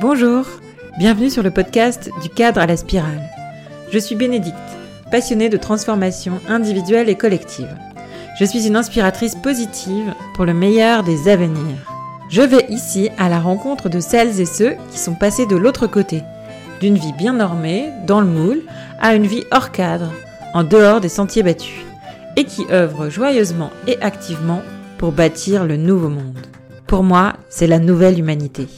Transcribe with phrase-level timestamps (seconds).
[0.00, 0.46] Bonjour,
[0.96, 3.28] bienvenue sur le podcast du cadre à la spirale.
[3.90, 4.56] Je suis Bénédicte,
[5.10, 7.76] passionnée de transformation individuelle et collective.
[8.38, 11.92] Je suis une inspiratrice positive pour le meilleur des avenirs.
[12.30, 15.88] Je vais ici à la rencontre de celles et ceux qui sont passés de l'autre
[15.88, 16.22] côté,
[16.80, 18.62] d'une vie bien normée, dans le moule,
[19.00, 20.12] à une vie hors cadre,
[20.54, 21.84] en dehors des sentiers battus,
[22.36, 24.62] et qui œuvrent joyeusement et activement
[24.96, 26.38] pour bâtir le nouveau monde.
[26.86, 28.68] Pour moi, c'est la nouvelle humanité.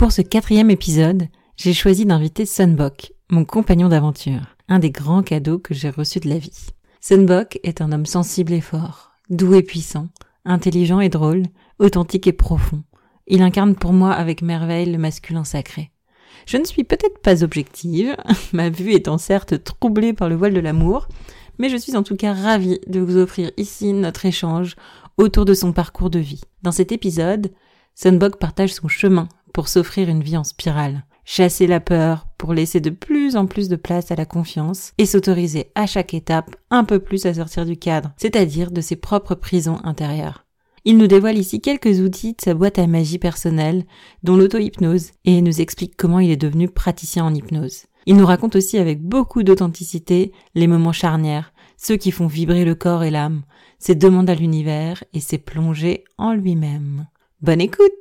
[0.00, 1.28] Pour ce quatrième épisode,
[1.58, 6.30] j'ai choisi d'inviter Sunbok, mon compagnon d'aventure, un des grands cadeaux que j'ai reçus de
[6.30, 6.68] la vie.
[7.02, 10.08] Sunbok est un homme sensible et fort, doux et puissant,
[10.46, 11.42] intelligent et drôle,
[11.78, 12.82] authentique et profond.
[13.26, 15.90] Il incarne pour moi avec merveille le masculin sacré.
[16.46, 18.16] Je ne suis peut-être pas objective,
[18.54, 21.08] ma vue étant certes troublée par le voile de l'amour,
[21.58, 24.76] mais je suis en tout cas ravie de vous offrir ici notre échange
[25.18, 26.40] autour de son parcours de vie.
[26.62, 27.50] Dans cet épisode,
[27.94, 32.80] Sunbok partage son chemin pour s'offrir une vie en spirale, chasser la peur pour laisser
[32.80, 36.84] de plus en plus de place à la confiance et s'autoriser à chaque étape un
[36.84, 40.46] peu plus à sortir du cadre, c'est-à-dire de ses propres prisons intérieures.
[40.84, 43.84] Il nous dévoile ici quelques outils de sa boîte à magie personnelle,
[44.22, 47.84] dont l'auto-hypnose, et nous explique comment il est devenu praticien en hypnose.
[48.06, 52.74] Il nous raconte aussi avec beaucoup d'authenticité les moments charnières, ceux qui font vibrer le
[52.74, 53.42] corps et l'âme,
[53.78, 57.06] ses demandes à l'univers et ses plongées en lui-même.
[57.42, 57.92] Bonne écoute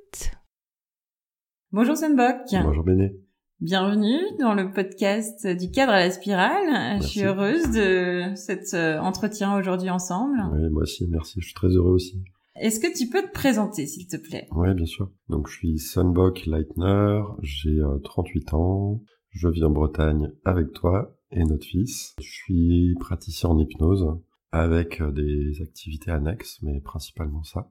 [1.72, 3.16] Bonjour Sunbok Bonjour Béné
[3.60, 7.00] Bienvenue dans le podcast du cadre à la spirale.
[7.00, 10.40] Je suis heureuse de cet euh, entretien aujourd'hui ensemble.
[10.52, 11.40] Oui, moi aussi, merci.
[11.40, 12.24] Je suis très heureux aussi.
[12.56, 14.48] Est-ce que tu peux te présenter, s'il te plaît?
[14.52, 15.12] Oui, bien sûr.
[15.28, 21.16] Donc, je suis Sunbok Leitner, j'ai 38 euh, ans, je vis en Bretagne avec toi
[21.30, 22.16] et notre fils.
[22.20, 24.08] Je suis praticien en hypnose
[24.52, 27.70] avec euh, des activités annexes, mais principalement ça.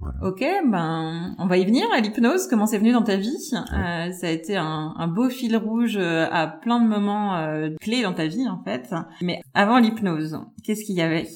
[0.00, 0.18] Voilà.
[0.22, 2.46] Ok, ben on va y venir à l'hypnose.
[2.48, 3.36] Comment c'est venu dans ta vie?
[3.52, 7.70] Euh, Ça a été un, un, beau fil rouge euh, à plein de moments euh,
[7.80, 8.94] clés dans ta vie en fait.
[9.20, 11.28] Mais avant l'hypnose, qu'est-ce qu'il y avait?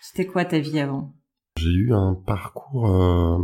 [0.00, 1.14] C'était quoi ta vie avant?
[1.58, 3.38] J'ai eu un parcours euh,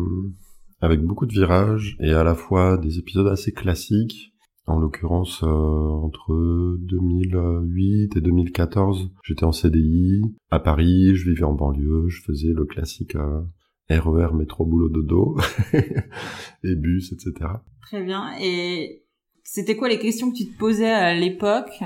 [0.80, 4.30] avec beaucoup de virages et à la fois des épisodes assez classiques
[4.66, 11.54] en l'occurrence, euh, entre 2008 et 2014, j'étais en CDI à Paris, je vivais en
[11.54, 13.40] banlieue, je faisais le classique euh,
[13.90, 15.36] RER, métro, boulot, dodo,
[16.64, 17.50] et bus, etc.
[17.82, 18.32] Très bien.
[18.40, 19.04] Et
[19.44, 21.82] c'était quoi les questions que tu te posais à l'époque?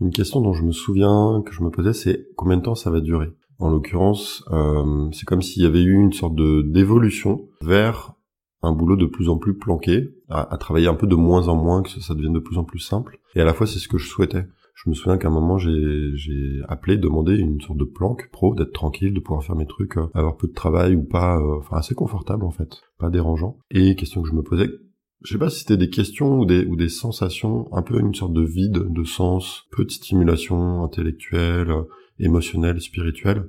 [0.00, 2.90] Une question dont je me souviens que je me posais, c'est combien de temps ça
[2.90, 3.28] va durer?
[3.58, 8.14] En l'occurrence, euh, c'est comme s'il y avait eu une sorte de d'évolution vers
[8.62, 11.82] un boulot de plus en plus planqué, à, travailler un peu de moins en moins,
[11.82, 13.18] que ça devienne de plus en plus simple.
[13.34, 14.46] Et à la fois, c'est ce que je souhaitais.
[14.74, 18.72] Je me souviens qu'à un moment, j'ai appelé, demandé une sorte de planque pro, d'être
[18.72, 21.76] tranquille, de pouvoir faire mes trucs, euh, avoir peu de travail ou pas, euh, enfin
[21.76, 23.58] assez confortable en fait, pas dérangeant.
[23.70, 24.70] Et question que je me posais,
[25.22, 28.14] je sais pas si c'était des questions ou des, ou des sensations, un peu une
[28.14, 31.82] sorte de vide, de sens, peu de stimulation intellectuelle, euh,
[32.18, 33.48] émotionnelle, spirituelle.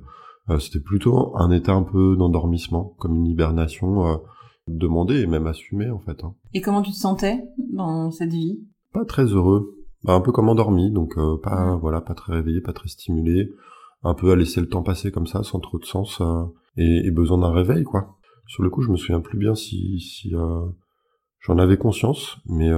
[0.58, 4.20] c'était plutôt un état un peu d'endormissement, comme une hibernation
[4.66, 6.24] demander et même assumer en fait.
[6.24, 6.34] Hein.
[6.54, 8.60] Et comment tu te sentais dans cette vie?
[8.92, 9.73] Pas très heureux,
[10.04, 13.50] bah, un peu comme endormi, donc euh, pas voilà, pas très réveillé, pas très stimulé,
[14.02, 16.44] un peu à laisser le temps passer comme ça sans trop de sens euh,
[16.76, 18.16] et, besoin d'un réveil quoi.
[18.46, 20.66] Sur le coup, je me souviens plus bien si si euh,
[21.40, 22.70] j'en avais conscience, mais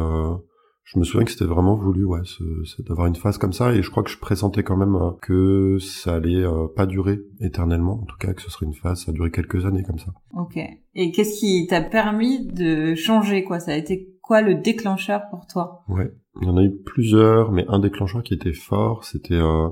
[0.86, 2.20] je me souviens que c'était vraiment voulu, ouais,
[2.64, 5.10] c'est d'avoir une phase comme ça, et je crois que je pressentais quand même euh,
[5.20, 9.04] que ça allait euh, pas durer éternellement, en tout cas que ce serait une phase,
[9.04, 10.12] ça a duré quelques années comme ça.
[10.34, 10.56] Ok.
[10.94, 13.58] Et qu'est-ce qui t'a permis de changer, quoi?
[13.58, 15.82] Ça a été quoi le déclencheur pour toi?
[15.88, 19.68] Ouais, il y en a eu plusieurs, mais un déclencheur qui était fort, c'était euh,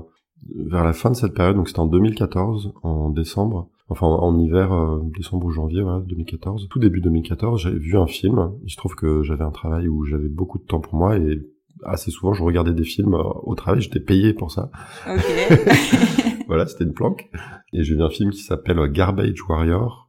[0.55, 4.73] vers la fin de cette période, donc c'était en 2014, en décembre, enfin en hiver,
[4.73, 6.67] euh, décembre ou janvier, voilà, 2014.
[6.69, 8.51] Tout début 2014, j'avais vu un film.
[8.63, 11.41] Il se trouve que j'avais un travail où j'avais beaucoup de temps pour moi et
[11.83, 14.71] assez souvent je regardais des films euh, au travail, j'étais payé pour ça.
[15.07, 15.25] Ok.
[16.47, 17.29] voilà, c'était une planque.
[17.73, 20.04] Et j'ai vu un film qui s'appelle Garbage Warrior,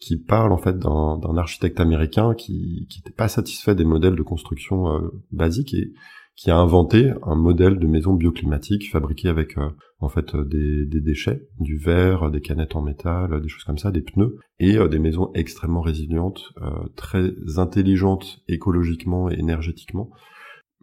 [0.00, 4.88] qui parle en fait d'un architecte américain qui n'était pas satisfait des modèles de construction
[4.88, 5.92] euh, basiques et
[6.38, 10.86] qui a inventé un modèle de maison bioclimatique fabriqué avec euh, en fait euh, des,
[10.86, 14.76] des, déchets, du verre, des canettes en métal, des choses comme ça, des pneus, et
[14.76, 16.52] euh, des maisons extrêmement résilientes,
[16.94, 20.10] très intelligentes écologiquement et énergétiquement.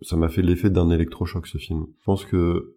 [0.01, 1.85] Ça m'a fait l'effet d'un électrochoc ce film.
[1.99, 2.75] Je pense que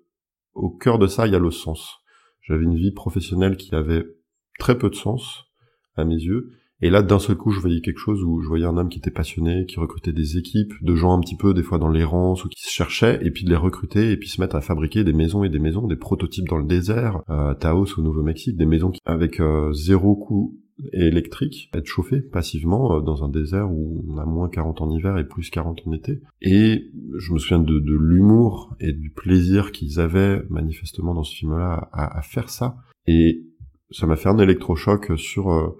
[0.54, 1.96] au cœur de ça, il y a le sens.
[2.42, 4.06] J'avais une vie professionnelle qui avait
[4.60, 5.47] très peu de sens
[5.98, 6.50] à mes yeux,
[6.80, 8.98] et là, d'un seul coup, je voyais quelque chose où je voyais un homme qui
[8.98, 12.44] était passionné, qui recrutait des équipes, de gens un petit peu, des fois dans l'errance,
[12.44, 15.02] ou qui se cherchaient, et puis de les recruter, et puis se mettre à fabriquer
[15.02, 18.66] des maisons et des maisons, des prototypes dans le désert, à Taos au Nouveau-Mexique, des
[18.66, 20.56] maisons qui, avec euh, zéro coût
[20.92, 25.18] électrique, être chauffé passivement euh, dans un désert où on a moins 40 en hiver
[25.18, 26.20] et plus 40 en été.
[26.40, 31.88] Et je me souviens de, l'humour et du plaisir qu'ils avaient manifestement dans ce film-là
[31.92, 32.76] à, à, faire ça.
[33.08, 33.42] Et
[33.90, 35.76] ça m'a fait un électrochoc sur euh,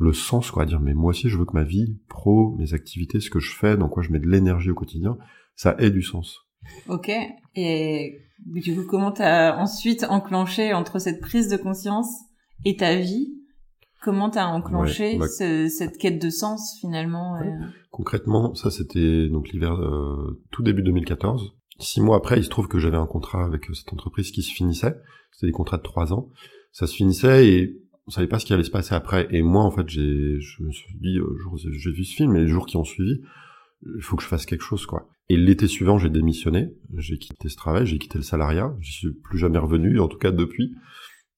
[0.00, 2.72] le sens, quoi, à dire mais moi aussi je veux que ma vie pro, mes
[2.72, 5.18] activités, ce que je fais, dans quoi je mets de l'énergie au quotidien,
[5.54, 6.48] ça ait du sens.
[6.88, 7.10] Ok.
[7.54, 12.08] Et du coup, comment t'as ensuite enclenché entre cette prise de conscience
[12.64, 13.34] et ta vie
[14.02, 17.44] Comment t'as enclenché bah cette quête de sens finalement euh?
[17.90, 21.52] Concrètement, ça c'était donc l'hiver euh, tout début 2014.
[21.78, 24.42] Six mois après, il se trouve que j'avais un contrat avec euh, cette entreprise qui
[24.42, 24.96] se finissait.
[25.32, 26.30] C'était des contrats de trois ans.
[26.72, 27.76] Ça se finissait et
[28.10, 29.28] on savait pas ce qui allait se passer après.
[29.30, 31.18] Et moi, en fait, j'ai, je me suis dit,
[31.70, 33.20] j'ai vu ce film et les jours qui ont suivi,
[33.86, 35.08] il faut que je fasse quelque chose, quoi.
[35.28, 39.12] Et l'été suivant, j'ai démissionné, j'ai quitté ce travail, j'ai quitté le salariat, je suis
[39.12, 40.74] plus jamais revenu, en tout cas depuis.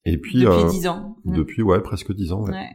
[0.03, 1.15] Et puis depuis euh, dix ans.
[1.25, 2.41] Depuis ouais, presque dix ans.
[2.41, 2.51] Ouais.
[2.51, 2.69] ouais.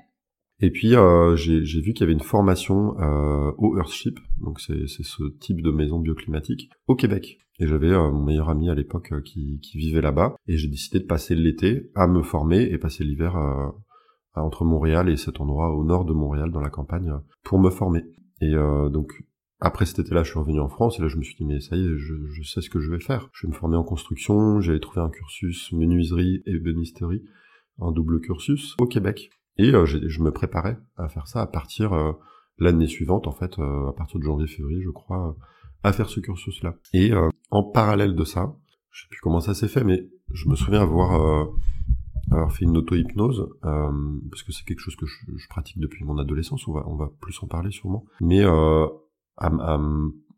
[0.60, 4.86] Et puis euh, j'ai vu qu'il y avait une formation euh, au Earthship, donc c'est
[4.86, 7.38] ce type de maison bioclimatique au Québec.
[7.60, 10.68] Et j'avais euh, mon meilleur ami à l'époque euh, qui, qui, vivait là-bas, et j'ai
[10.68, 13.36] décidé de passer l'été à me former et passer l'hiver
[14.42, 17.12] entre Montréal et cet endroit au nord de Montréal dans la campagne
[17.44, 18.04] pour me former.
[18.40, 19.12] Et donc
[19.60, 21.60] après cet été-là, je suis revenu en France et là, je me suis dit, mais
[21.60, 23.28] ça y est, je, sais ce que je vais faire.
[23.32, 27.24] Je vais me former en construction, j'avais trouvé un cursus menuiserie et ébénisterie,
[27.80, 29.30] un double cursus au Québec.
[29.56, 32.12] Et euh, je me préparais à faire ça à partir euh,
[32.58, 35.36] l'année suivante, en fait, euh, à partir de janvier-février, je crois,
[35.82, 36.76] à faire ce cursus-là.
[36.92, 37.12] Et
[37.50, 38.54] en parallèle de ça,
[38.90, 41.48] je sais plus comment ça s'est fait, mais je me souviens avoir
[42.30, 43.90] avoir fait une auto-hypnose, euh,
[44.30, 47.10] parce que c'est quelque chose que je, pratique depuis mon adolescence, on va, on va
[47.20, 48.04] plus en parler sûrement.
[48.20, 48.86] Mais euh,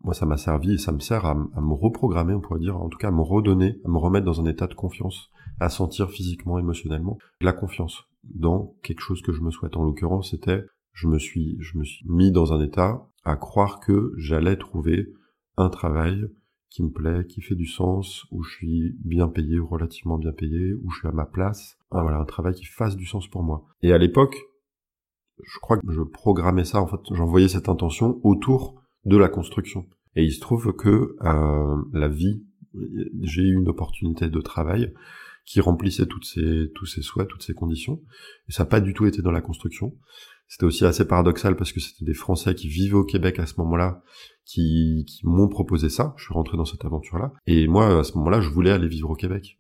[0.03, 2.89] moi, ça m'a servi et ça me sert à, me reprogrammer, on pourrait dire, en
[2.89, 6.11] tout cas à me redonner, à me remettre dans un état de confiance, à sentir
[6.11, 9.77] physiquement, émotionnellement la confiance dans quelque chose que je me souhaite.
[9.77, 13.81] En l'occurrence, c'était, je me suis, je me suis mis dans un état à croire
[13.81, 15.13] que j'allais trouver
[15.57, 16.27] un travail
[16.71, 20.73] qui me plaît, qui fait du sens, où je suis bien payé relativement bien payé,
[20.73, 21.77] où je suis à ma place.
[21.91, 23.65] Voilà, un travail qui fasse du sens pour moi.
[23.83, 24.37] Et à l'époque,
[25.45, 29.87] je crois que je programmais ça, en fait, j'envoyais cette intention autour de la construction.
[30.17, 32.45] Et il se trouve que euh, la vie,
[33.23, 34.93] j'ai eu une opportunité de travail
[35.45, 38.01] qui remplissait toutes ces, tous ces souhaits, toutes ces conditions.
[38.49, 39.97] Et ça n'a pas du tout été dans la construction.
[40.47, 43.55] C'était aussi assez paradoxal parce que c'était des Français qui vivaient au Québec à ce
[43.59, 44.03] moment-là
[44.45, 46.13] qui, qui m'ont proposé ça.
[46.17, 47.33] Je suis rentré dans cette aventure-là.
[47.47, 49.57] Et moi, à ce moment-là, je voulais aller vivre au Québec.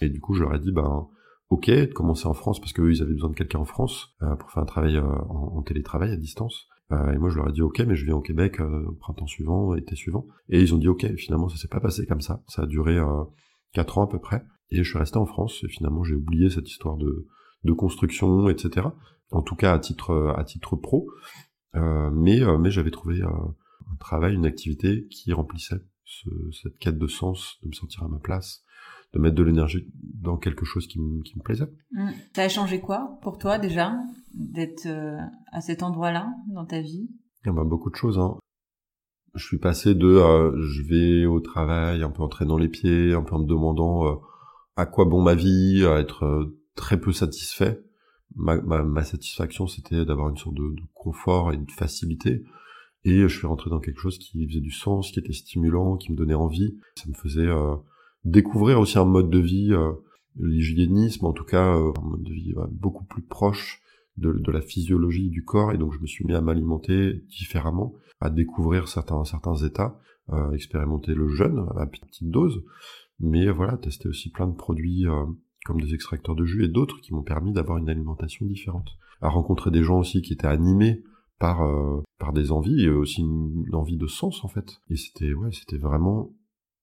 [0.00, 1.08] Et du coup, je leur ai dit, ben,
[1.54, 4.34] ok, de commencer en France parce qu'eux, ils avaient besoin de quelqu'un en France euh,
[4.34, 6.66] pour faire un travail euh, en, télétravail à distance.
[6.92, 9.28] Euh, et moi, je leur ai dit ok, mais je viens au Québec euh, printemps
[9.28, 10.26] suivant, été suivant.
[10.48, 11.14] Et ils ont dit ok.
[11.16, 12.42] Finalement, ça s'est pas passé comme ça.
[12.48, 12.98] Ça a duré
[13.72, 14.44] quatre ans à peu près.
[14.70, 15.62] Et je suis resté en France.
[15.64, 17.28] Et finalement, j'ai oublié cette histoire de,
[17.62, 18.88] de construction, etc.
[19.30, 21.08] En tout cas, à titre à titre pro.
[21.74, 26.28] mais mais j'avais trouvé un travail, une activité qui remplissait ce,
[26.62, 28.63] cette quête de sens, de me sentir à ma place,
[29.14, 29.86] de mettre de l'énergie
[30.20, 31.68] dans quelque chose qui, qui me plaisait.
[31.92, 32.08] Mmh.
[32.34, 33.94] Ça a changé quoi pour toi déjà
[34.34, 35.16] d'être euh,
[35.52, 37.08] à cet endroit-là dans ta vie?
[37.44, 38.18] Il y a beaucoup de choses.
[38.18, 38.36] Hein.
[39.34, 43.12] Je suis passé de euh, je vais au travail un peu en traînant les pieds,
[43.12, 44.14] un peu en me demandant euh,
[44.76, 47.80] à quoi bon ma vie, à être très peu satisfait.
[48.34, 52.42] Ma, ma, ma satisfaction, c'était d'avoir une sorte de, de, confort et de facilité.
[53.04, 56.10] Et je suis rentré dans quelque chose qui faisait du sens, qui était stimulant, qui
[56.10, 56.78] me donnait envie.
[56.96, 57.46] Ça me faisait
[58.24, 59.92] découvrir aussi un mode de vie, euh,
[60.38, 63.80] l'hygiénisme en tout cas, euh, un mode de vie beaucoup plus proche
[64.16, 67.94] de, de, la physiologie du corps, et donc je me suis mis à m'alimenter différemment,
[68.20, 69.98] à découvrir certains, certains états,
[70.32, 72.64] euh, expérimenter le jeûne à petite dose,
[73.20, 75.26] mais voilà, tester aussi plein de produits euh,
[75.66, 78.88] comme des extracteurs de jus et d'autres qui m'ont permis d'avoir une alimentation différente.
[79.20, 81.02] À rencontrer des gens aussi qui étaient animés
[81.38, 84.80] par euh, par des envies et aussi une, une envie de sens en fait.
[84.88, 86.32] Et c'était ouais, c'était vraiment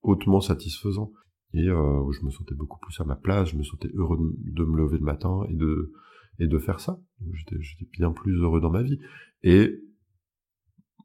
[0.03, 1.11] hautement satisfaisant
[1.53, 4.17] et euh, où je me sentais beaucoup plus à ma place, je me sentais heureux
[4.37, 5.93] de, me lever le matin et de
[6.39, 6.99] et de faire ça.
[7.33, 7.57] J'étais
[7.91, 8.99] bien plus heureux dans ma vie.
[9.43, 9.81] Et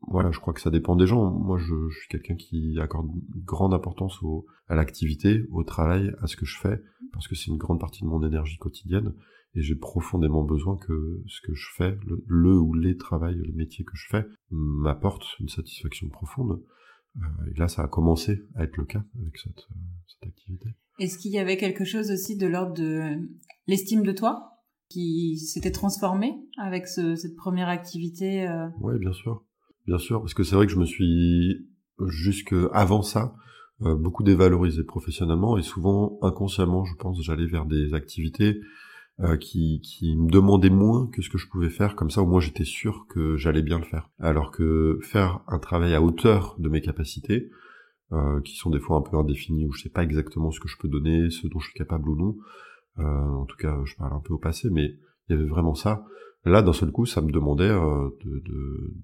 [0.09, 1.31] voilà, je crois que ça dépend des gens.
[1.31, 6.27] Moi, je, suis quelqu'un qui accorde une grande importance au, à l'activité, au travail, à
[6.27, 6.81] ce que je fais,
[7.13, 9.15] parce que c'est une grande partie de mon énergie quotidienne,
[9.55, 13.53] et j'ai profondément besoin que ce que je fais, le, le ou les travails, le
[13.53, 16.63] métier que je fais, m'apporte une satisfaction profonde.
[17.19, 19.75] Euh, et là, ça a commencé à être le cas avec cette, euh,
[20.07, 20.71] cette activité.
[20.99, 23.19] Est-ce qu'il y avait quelque chose aussi de l'ordre de
[23.67, 24.53] l'estime de toi
[24.89, 28.69] qui s'était transformé avec ce, cette première activité euh...
[28.81, 29.45] Oui, bien sûr.
[29.87, 31.69] Bien sûr, parce que c'est vrai que je me suis,
[32.07, 33.35] jusque avant ça,
[33.79, 38.61] beaucoup dévalorisé professionnellement et souvent inconsciemment, je pense, j'allais vers des activités
[39.21, 41.97] euh, qui, qui me demandait moins que ce que je pouvais faire.
[41.97, 44.11] Comme ça, au moins, j'étais sûr que j'allais bien le faire.
[44.19, 47.51] Alors que faire un travail à hauteur de mes capacités,
[48.13, 50.69] euh, qui sont des fois un peu indéfinies, où je sais pas exactement ce que
[50.69, 52.37] je peux donner, ce dont je suis capable ou non.
[52.99, 54.97] Euh, en tout cas, je parle un peu au passé, mais
[55.29, 56.05] il y avait vraiment ça.
[56.45, 58.09] Là, d'un seul coup, ça me demandait euh,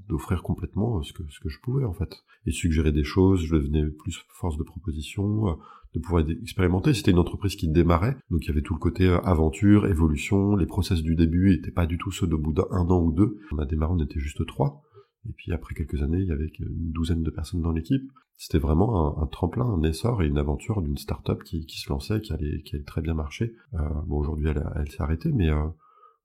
[0.08, 2.22] d'offrir de, complètement ce que, ce que je pouvais, en fait.
[2.46, 5.54] Et suggérer des choses, je devenais plus force de proposition, euh,
[5.94, 6.94] de pouvoir expérimenter.
[6.94, 10.66] C'était une entreprise qui démarrait, donc il y avait tout le côté aventure, évolution, les
[10.66, 13.38] process du début n'étaient pas du tout ceux de bout d'un an ou deux.
[13.52, 14.82] On a démarré, on était juste trois.
[15.28, 18.10] Et puis après quelques années, il y avait une douzaine de personnes dans l'équipe.
[18.36, 22.32] C'était vraiment un, tremplin, un essor et une aventure d'une start-up qui, se lançait, qui
[22.32, 23.54] allait, très bien marcher.
[23.74, 25.68] Euh, bon, aujourd'hui, elle, elle s'est arrêtée, mais euh,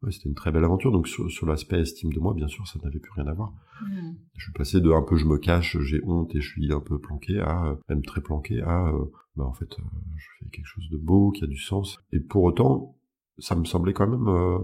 [0.04, 0.92] Ouais, c'était une très belle aventure.
[0.92, 3.52] Donc sur, sur l'aspect estime de moi, bien sûr, ça n'avait plus rien à voir.
[3.82, 4.14] Hmm.
[4.36, 6.80] Je suis passé de un peu je me cache, j'ai honte et je suis un
[6.80, 9.84] peu planqué à même très planqué à euh, bah en fait euh,
[10.16, 12.00] je fais quelque chose de beau, qui a du sens.
[12.12, 12.96] Et pour autant,
[13.40, 14.60] ça me semblait quand même euh,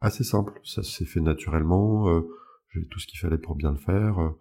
[0.00, 0.60] assez simple.
[0.64, 2.22] Ça s'est fait naturellement.
[2.70, 4.34] j'ai tout ce qu'il fallait pour bien le faire.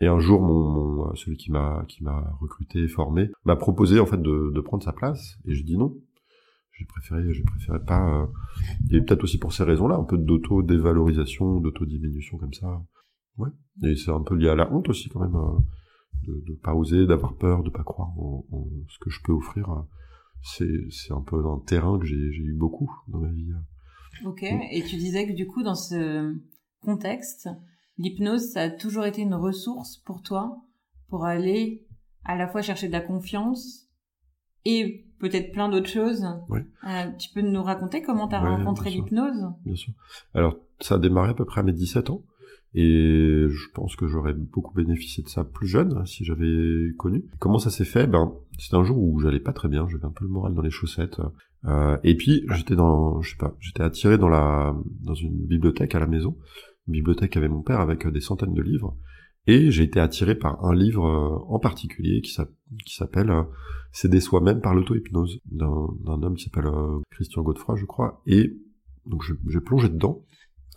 [0.00, 4.06] Et un jour, mon, mon celui qui m'a qui m'a recruté, formé, m'a proposé en
[4.06, 5.38] fait de, de prendre sa place.
[5.44, 5.96] Et j'ai dit non
[6.82, 8.26] j'ai préféré, j'ai préféré pas.
[8.90, 9.00] Euh...
[9.00, 12.82] peut-être aussi pour ces raisons-là, un peu d'auto-dévalorisation, d'auto-diminution comme ça.
[13.38, 13.48] Ouais.
[13.84, 15.58] Et c'est un peu lié à la honte aussi quand même, euh,
[16.26, 18.44] de, de pas oser, d'avoir peur, de pas croire en,
[18.88, 19.68] ce que je peux offrir.
[20.42, 23.52] C'est, c'est un peu un terrain que j'ai, eu beaucoup dans ma vie.
[24.24, 24.42] Ok.
[24.42, 26.34] Et tu disais que du coup, dans ce
[26.80, 27.48] contexte,
[27.96, 30.60] l'hypnose, ça a toujours été une ressource pour toi
[31.08, 31.86] pour aller
[32.24, 33.88] à la fois chercher de la confiance
[34.64, 36.24] et peut-être plein d'autres choses.
[36.24, 39.46] Euh, tu peux nous raconter comment tu as rencontré l'hypnose?
[39.64, 39.92] Bien sûr.
[40.34, 42.22] Alors, ça a démarré à peu près à mes 17 ans.
[42.74, 47.24] Et je pense que j'aurais beaucoup bénéficié de ça plus jeune, hein, si j'avais connu.
[47.38, 48.06] Comment ça s'est fait?
[48.06, 50.62] Ben, c'était un jour où j'allais pas très bien, j'avais un peu le moral dans
[50.62, 51.20] les chaussettes.
[51.66, 55.94] Euh, et puis, j'étais dans, je sais pas, j'étais attiré dans la, dans une bibliothèque
[55.94, 56.36] à la maison.
[56.88, 58.96] Une bibliothèque avait mon père avec des centaines de livres.
[59.46, 63.42] Et j'ai été attiré par un livre euh, en particulier qui s'appelle euh,
[63.94, 68.22] S'aider soi-même par l'auto-hypnose d'un homme qui s'appelle euh, Christian Godefroy, je crois.
[68.26, 68.56] Et
[69.04, 70.24] donc j'ai plongé dedans.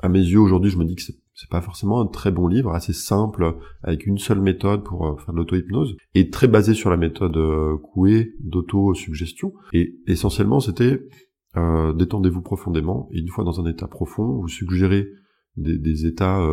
[0.02, 2.72] À mes yeux, aujourd'hui, je me dis que c'est pas forcément un très bon livre,
[2.72, 6.98] assez simple, avec une seule méthode pour faire de l'auto-hypnose, et très basé sur la
[6.98, 7.38] méthode
[7.82, 9.54] Coué d'auto-suggestion.
[9.72, 11.08] Et essentiellement, c'était
[11.56, 15.08] détendez-vous profondément, et une fois dans un état profond, vous suggérez
[15.56, 16.46] des, des états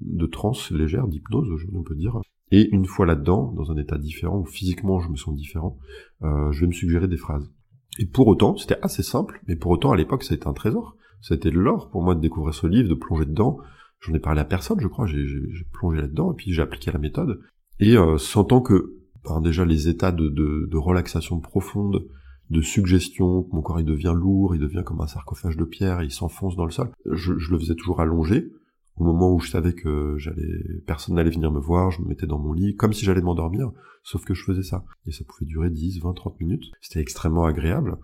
[0.00, 2.20] de transe légère, d'hypnose, on peut dire.
[2.50, 5.78] Et une fois là-dedans, dans un état différent, où physiquement je me sens différent,
[6.22, 7.50] euh, je vais me suggérer des phrases.
[7.98, 10.52] Et pour autant, c'était assez simple, mais pour autant, à l'époque, ça a été un
[10.52, 10.96] trésor.
[11.30, 13.58] Été de l'or pour moi de découvrir ce livre, de plonger dedans.
[14.00, 15.26] J'en ai parlé à personne, je crois, j'ai
[15.72, 17.40] plongé là-dedans, et puis j'ai appliqué la méthode.
[17.80, 22.06] Et euh, sentant que, ben, déjà, les états de, de, relaxation profonde,
[22.50, 26.12] de suggestion, mon corps il devient lourd, il devient comme un sarcophage de pierre, il
[26.12, 28.52] s'enfonce dans le sol, je, je le faisais toujours allongé,
[28.96, 32.26] au moment où je savais que j'allais, personne n'allait venir me voir, je me mettais
[32.26, 33.70] dans mon lit, comme si j'allais m'endormir,
[34.02, 34.84] sauf que je faisais ça.
[35.06, 36.64] Et ça pouvait durer 10, 20, 30 minutes.
[36.80, 37.98] C'était extrêmement agréable.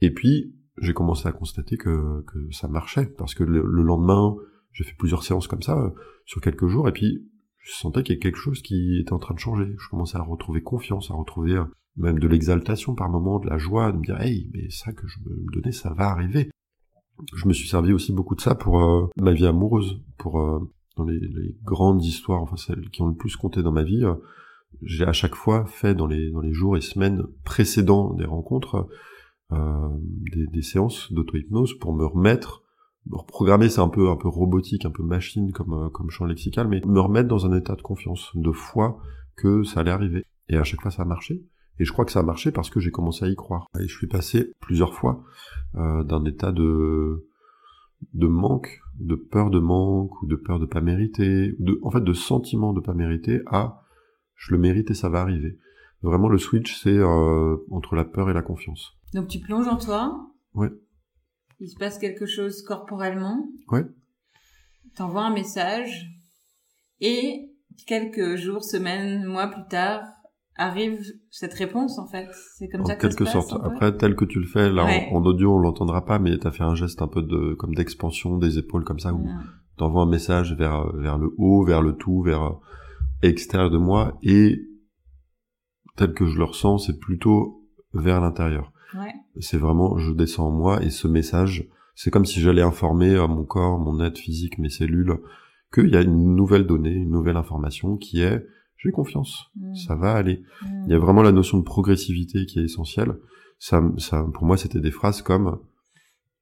[0.00, 4.36] Et puis, j'ai commencé à constater que, ça marchait, parce que le, lendemain,
[4.72, 5.90] j'ai fait plusieurs séances comme ça, euh,
[6.24, 7.28] sur quelques jours, et puis
[7.58, 9.74] je sentais qu'il y avait quelque chose qui était en train de changer.
[9.78, 11.64] Je commençais à retrouver confiance, à retrouver euh,
[11.96, 15.06] même de l'exaltation par moments, de la joie, de me dire, hey, mais ça que
[15.06, 16.50] je me donnais, ça va arriver
[17.34, 20.60] je me suis servi aussi beaucoup de ça pour euh, ma vie amoureuse, pour euh,
[20.96, 21.20] dans les,
[21.64, 24.04] grandes histoires, enfin celles qui ont le plus compté dans ma vie.
[24.04, 24.14] Euh,
[24.82, 28.86] j'ai à chaque fois fait dans les jours et semaines précédents des rencontres
[29.50, 32.62] des, des, séances d'auto-hypnose pour me remettre
[33.06, 36.68] me reprogrammer c'est un peu un peu robotique un peu machine comme comme champ lexical
[36.68, 38.98] mais me remettre dans un état de confiance de foi
[39.36, 41.46] que ça allait arriver et à chaque fois ça a marché
[41.78, 43.66] et je crois que ça a marché parce que j'ai commencé à y croire.
[43.78, 45.22] Et je suis passé plusieurs fois
[45.76, 47.28] euh, d'un état de
[48.12, 52.02] de manque, de peur de manque ou de peur de pas mériter, de, en fait
[52.04, 53.82] de sentiment de pas mériter à
[54.34, 55.58] je le mérite et ça va arriver.
[56.02, 58.92] Vraiment le switch c'est euh, entre la peur et la confiance.
[59.14, 60.30] Donc tu plonges en toi.
[60.54, 60.70] Ouais.
[61.58, 63.48] Il se passe quelque chose corporellement.
[63.68, 63.86] Ouais.
[64.94, 66.06] T'envoies un message
[67.00, 67.50] et
[67.86, 70.02] quelques jours, semaines, mois plus tard,
[70.58, 72.28] arrive cette réponse en fait.
[72.56, 73.64] C'est comme ça que quelque ça se passe, sorte.
[73.64, 76.64] Après, tel que tu le fais, là en, audio on l'entendra pas, mais t'as fait
[76.64, 79.26] un geste un peu de comme d'expansion des épaules comme ça où
[79.76, 82.52] t'envoies un message vers vers le haut, vers le tout, vers euh,
[83.22, 84.60] extérieur de moi et
[85.96, 88.72] tel que je le ressens, c'est plutôt vers l'intérieur.
[88.94, 89.14] Ouais.
[89.40, 93.26] C'est vraiment je descends en moi et ce message, c'est comme si j'allais informer à
[93.26, 95.18] mon corps, mon être physique, mes cellules
[95.74, 98.46] qu'il y a une nouvelle donnée, une nouvelle information qui est
[98.78, 99.74] j'ai confiance, mm.
[99.74, 100.42] ça va aller.
[100.62, 100.84] Mm.
[100.86, 103.16] Il y a vraiment la notion de progressivité qui est essentielle.
[103.58, 105.58] Ça, ça, pour moi, c'était des phrases comme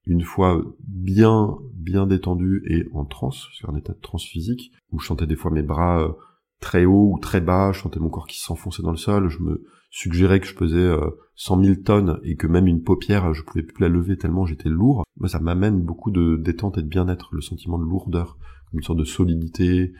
[0.06, 4.98] une fois bien bien détendu et en transe, c'est un état de transe physique, où
[4.98, 6.12] je sentais des fois mes bras euh,
[6.60, 9.38] très haut ou très bas, je sentais mon corps qui s'enfonçait dans le sol, je
[9.40, 13.42] me suggérais que je pesais euh, 100 000 tonnes et que même une paupière, je
[13.42, 15.04] pouvais plus la lever tellement j'étais lourd.
[15.18, 18.38] Moi, ça m'amène beaucoup de détente et de bien-être, le sentiment de lourdeur,
[18.72, 19.92] une sorte de solidité,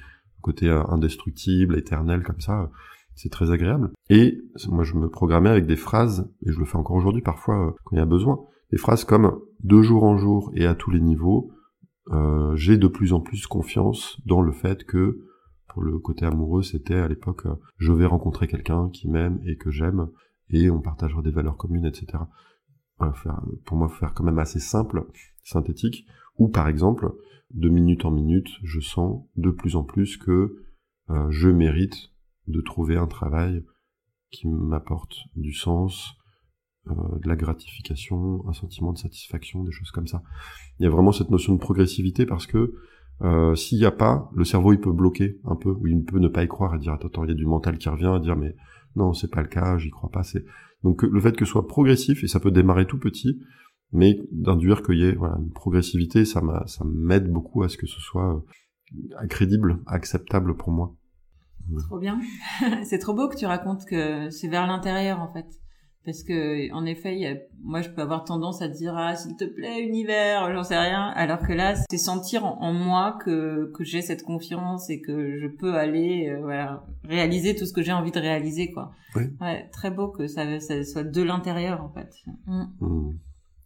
[0.44, 2.70] côté euh, indestructible, éternel comme ça.
[3.16, 3.90] C'est très agréable.
[4.10, 7.68] Et moi, je me programmais avec des phrases, et je le fais encore aujourd'hui parfois
[7.68, 10.74] euh, quand il y a besoin, des phrases comme de jour en jour et à
[10.74, 11.52] tous les niveaux,
[12.10, 15.20] euh, j'ai de plus en plus confiance dans le fait que
[15.68, 19.56] pour le côté amoureux, c'était à l'époque, euh, je vais rencontrer quelqu'un qui m'aime et
[19.56, 20.08] que j'aime,
[20.50, 22.24] et on partagera des valeurs communes, etc.
[23.64, 25.06] Pour moi, faire quand même assez simple,
[25.42, 26.06] synthétique,
[26.38, 27.12] ou par exemple,
[27.52, 30.64] de minute en minute, je sens de plus en plus que
[31.10, 32.10] euh, je mérite
[32.46, 33.64] de trouver un travail
[34.30, 36.16] qui m'apporte du sens,
[36.88, 40.22] euh, de la gratification, un sentiment de satisfaction, des choses comme ça.
[40.78, 42.74] Il y a vraiment cette notion de progressivité parce que
[43.22, 46.18] euh, s'il n'y a pas, le cerveau il peut bloquer un peu, ou il peut
[46.18, 48.12] ne pas y croire et dire attends, attends il y a du mental qui revient
[48.12, 48.56] à dire mais
[48.96, 50.22] non c'est pas le cas, j'y crois pas.
[50.82, 53.40] Donc le fait que ce soit progressif et ça peut démarrer tout petit,
[53.94, 57.78] mais d'induire qu'il y ait voilà une progressivité, ça m'a ça m'aide beaucoup à ce
[57.78, 58.44] que ce soit
[59.22, 60.94] euh, crédible, acceptable pour moi.
[61.78, 62.20] Trop bien.
[62.84, 65.46] c'est trop beau que tu racontes que c'est vers l'intérieur en fait
[66.04, 69.36] parce que en effet, y a, moi je peux avoir tendance à dire ah s'il
[69.36, 73.84] te plaît univers, j'en sais rien, alors que là c'est sentir en, moi que que
[73.84, 77.92] j'ai cette confiance et que je peux aller euh, voilà réaliser tout ce que j'ai
[77.92, 78.92] envie de réaliser quoi.
[79.16, 79.22] Oui.
[79.40, 82.10] Ouais, très beau que ça, ça soit de l'intérieur en fait.
[82.46, 82.64] Mm.
[82.80, 83.18] Mmh.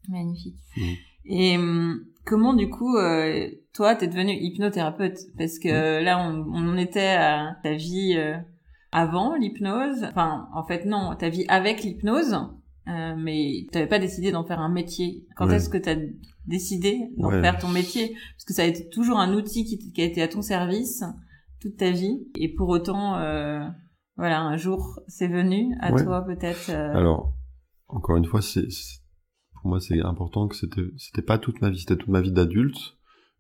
[0.09, 0.57] Magnifique.
[0.77, 0.83] Mmh.
[1.27, 5.19] Et hum, comment du coup, euh, toi, t'es devenu hypnothérapeute?
[5.37, 6.05] Parce que Mmh.
[6.05, 8.37] là, on, on en était à ta vie euh,
[8.93, 10.05] avant l'hypnose.
[10.05, 12.37] Enfin, en fait, non, ta vie avec l'hypnose.
[12.89, 15.27] Euh, mais t'avais pas décidé d'en faire un métier.
[15.37, 15.57] Quand Ouais.
[15.57, 15.97] est-ce que t'as
[16.47, 17.43] décidé d'en Ouais.
[17.43, 18.15] faire ton métier?
[18.35, 21.05] Parce que ça a été toujours un outil qui, qui a été à ton service
[21.61, 22.27] toute ta vie.
[22.39, 23.61] Et pour autant, euh,
[24.17, 26.03] voilà, un jour, c'est venu à Ouais.
[26.03, 26.71] toi peut-être.
[26.71, 27.35] euh, Alors,
[27.89, 28.67] encore une fois, c'est-
[29.61, 32.33] pour moi c'est important que c'était c'était pas toute ma vie, c'était toute ma vie
[32.33, 32.97] d'adulte,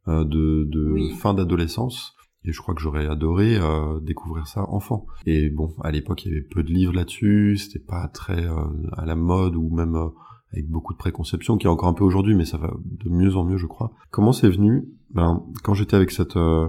[0.09, 1.11] euh, de, de Oui.
[1.19, 2.15] fin d'adolescence.
[2.45, 5.07] Et je crois que j'aurais adoré euh, découvrir ça enfant.
[5.27, 8.65] Et bon, à l'époque, il y avait peu de livres là-dessus, c'était pas très euh,
[8.97, 10.09] à la mode ou même euh,
[10.53, 13.37] avec beaucoup de préconceptions, qui est encore un peu aujourd'hui, mais ça va de mieux
[13.37, 13.93] en mieux, je crois.
[14.11, 14.89] Comment c'est venu?
[15.11, 16.69] Ben, quand j'étais avec cette euh,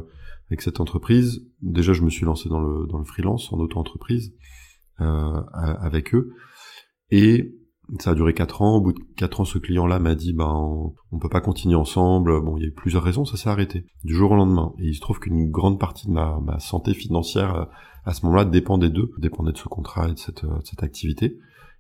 [0.50, 4.34] avec cette entreprise, déjà, je me suis lancé dans le dans le freelance, en auto-entreprise,
[5.02, 6.34] euh, avec eux.
[7.12, 7.56] Et
[8.00, 8.78] ça a duré quatre ans.
[8.78, 12.42] Au bout de quatre ans, ce client-là m'a dit, ben, on, peut pas continuer ensemble.
[12.42, 14.74] Bon, il y a eu plusieurs raisons, ça s'est arrêté du jour au lendemain.
[14.80, 17.66] Et il se trouve qu'une grande partie de ma, santé financière euh,
[18.06, 20.84] à ce moment-là dépendait d'eux, dépendait de ce contrat et de cette, euh, de cette
[20.84, 21.38] activité.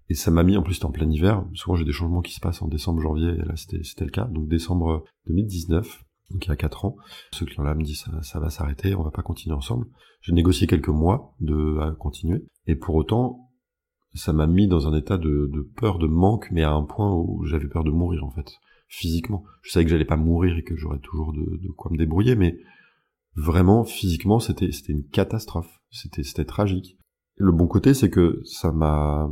[0.10, 1.46] Et ça m'a mis, en plus, c'était en plein hiver.
[1.54, 4.26] Souvent, j'ai des changements qui se passent en décembre, janvier, et là, c'était, le cas.
[4.26, 6.96] Donc, décembre 2019, donc il y a quatre ans,
[7.32, 9.86] ce client-là me dit, ça, ça va s'arrêter, on va pas continuer ensemble.
[10.22, 12.44] J'ai négocié quelques mois de, à continuer.
[12.66, 13.49] Et pour autant,
[14.14, 17.46] ça m'a mis dans un état de, peur, de manque, mais à un point où
[17.46, 19.44] j'avais peur de mourir en fait, physiquement.
[19.62, 22.60] Je savais que j'allais pas mourir et que j'aurais toujours de, quoi me débrouiller, mais
[23.36, 26.98] vraiment physiquement c'était c'était une catastrophe, c'était c'était tragique.
[27.36, 29.30] Le bon côté c'est que ça m'a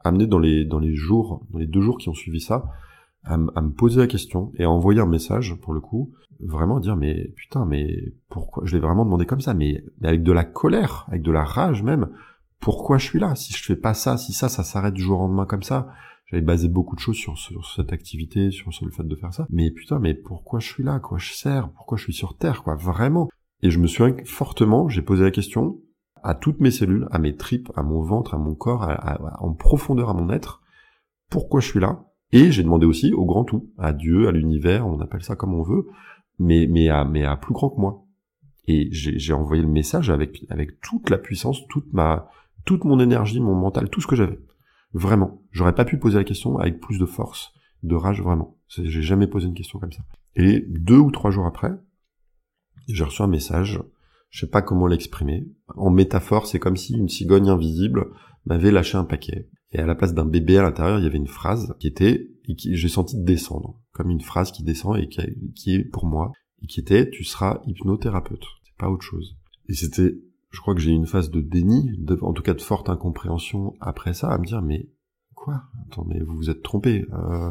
[0.00, 0.94] amené dans les deux
[1.80, 2.66] jours qui ont suivi ça,
[3.24, 6.96] à, me poser la question et à envoyer un message pour le coup, vraiment dire
[6.96, 11.06] mais putain mais pourquoi je l'ai vraiment demandé comme ça, mais avec de la colère,
[11.08, 12.10] avec de la rage même
[12.64, 13.34] pourquoi je suis là?
[13.34, 15.86] Si je fais pas ça, si ça, ça s'arrête du jour au lendemain comme ça.
[16.24, 17.36] J'avais basé beaucoup de choses sur,
[17.76, 19.46] cette activité, sur, le fait de faire ça.
[19.50, 20.98] Mais putain, mais pourquoi je suis là?
[20.98, 21.68] Quoi je sers?
[21.72, 22.74] Pourquoi je suis sur Terre Quoi?
[22.76, 23.28] Vraiment
[23.62, 25.78] Et je me suis fortement, j'ai posé la question
[26.22, 28.88] à toutes mes cellules, à mes tripes, à mon ventre, à mon corps,
[29.40, 30.62] en profondeur à mon être.
[31.30, 32.06] Pourquoi je suis là?
[32.32, 35.52] Et j'ai demandé aussi au grand tout, à Dieu, à l'univers, on appelle ça comme
[35.52, 35.86] on veut,
[36.38, 38.06] mais mais à plus grand que moi.
[38.66, 42.30] Et j'ai j'ai envoyé le message avec avec toute la puissance, toute ma
[42.64, 44.38] toute mon énergie, mon mental, tout ce que j'avais.
[44.92, 45.42] Vraiment.
[45.50, 48.58] J'aurais pas pu poser la question avec plus de force, de rage, vraiment.
[48.68, 50.04] J'ai jamais posé une question comme ça.
[50.36, 51.72] Et deux ou trois jours après,
[52.88, 53.80] j'ai reçu un message,
[54.30, 55.46] je sais pas comment l'exprimer.
[55.76, 58.10] En métaphore, c'est comme si une cigogne invisible
[58.46, 59.48] m'avait lâché un paquet.
[59.72, 62.30] Et à la place d'un bébé à l'intérieur, il y avait une phrase qui était,
[62.48, 63.80] et qui j'ai senti descendre.
[63.92, 65.20] Comme une phrase qui descend et qui,
[65.54, 66.32] qui est pour moi.
[66.62, 68.44] Et qui était, tu seras hypnothérapeute.
[68.64, 69.36] C'est pas autre chose.
[69.68, 70.16] Et c'était
[70.54, 72.88] je crois que j'ai eu une phase de déni, de- en tout cas de forte
[72.88, 74.88] incompréhension après ça, à me dire mais
[75.34, 75.64] quoi?
[75.86, 77.06] Attends, mais vous vous êtes trompé.
[77.12, 77.50] Euh,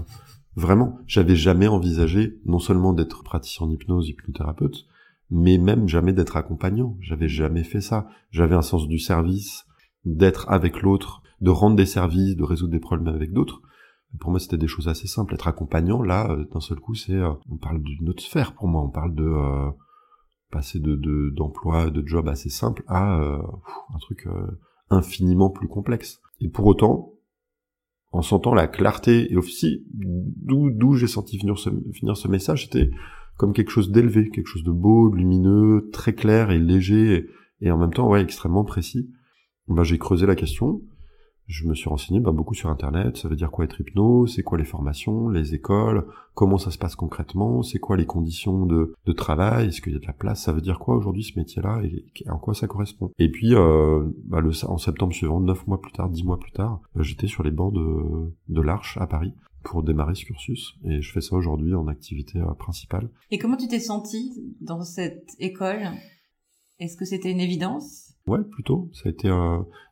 [0.56, 4.86] vraiment, j'avais jamais envisagé non seulement d'être praticien en hypnose, hypnothérapeute,
[5.30, 6.96] mais même jamais d'être accompagnant.
[7.02, 8.08] J'avais jamais fait ça.
[8.32, 9.66] J'avais un sens du service,
[10.06, 13.62] d'être avec l'autre, de rendre des services, de résoudre des problèmes avec d'autres.
[14.20, 15.34] Pour moi, c'était des choses assez simples.
[15.34, 18.68] Être accompagnant, là, euh, d'un seul coup, c'est, euh, on parle d'une autre sphère pour
[18.68, 18.82] moi.
[18.82, 19.72] On parle de euh,
[20.54, 20.96] passer de
[21.36, 24.28] d'emploi, de, job assez simple à un truc
[24.90, 26.22] infiniment plus complexe.
[26.40, 27.14] Et pour autant,
[28.12, 32.66] en sentant la clarté et aussi d'où d'où j'ai senti venir ce, finir ce message,
[32.66, 32.92] c'était
[33.38, 37.28] comme quelque chose d'élevé, quelque chose de beau, de lumineux, très clair et léger
[37.60, 39.10] et, en même temps ouais extrêmement précis.
[39.68, 40.82] Ben, j'ai creusé la question
[41.48, 43.18] je me suis renseigné bah, beaucoup sur Internet.
[43.18, 44.28] Ça veut dire quoi être hypno?
[44.28, 46.06] C'est quoi les formations, les écoles?
[46.34, 47.62] Comment ça se passe concrètement?
[47.64, 49.68] C'est quoi les conditions de, de travail?
[49.68, 50.44] Est-ce qu'il y a de la place?
[50.44, 51.82] Ça veut dire quoi aujourd'hui ce métier-là?
[51.84, 53.12] Et, en quoi ça correspond?
[53.20, 56.52] Et puis, euh, bah, le, en septembre suivant, neuf mois plus tard, dix mois plus
[56.52, 60.76] tard, bah, j'étais sur les bancs de, de l'Arche à Paris pour démarrer ce cursus.
[60.86, 63.10] Et je fais ça aujourd'hui en activité euh, principale.
[63.32, 65.90] Et comment tu t'es senti dans cette école?
[66.80, 68.13] Est-ce que c'était une évidence?
[68.28, 68.90] Ouais, plutôt.
[68.94, 69.30] Ça a été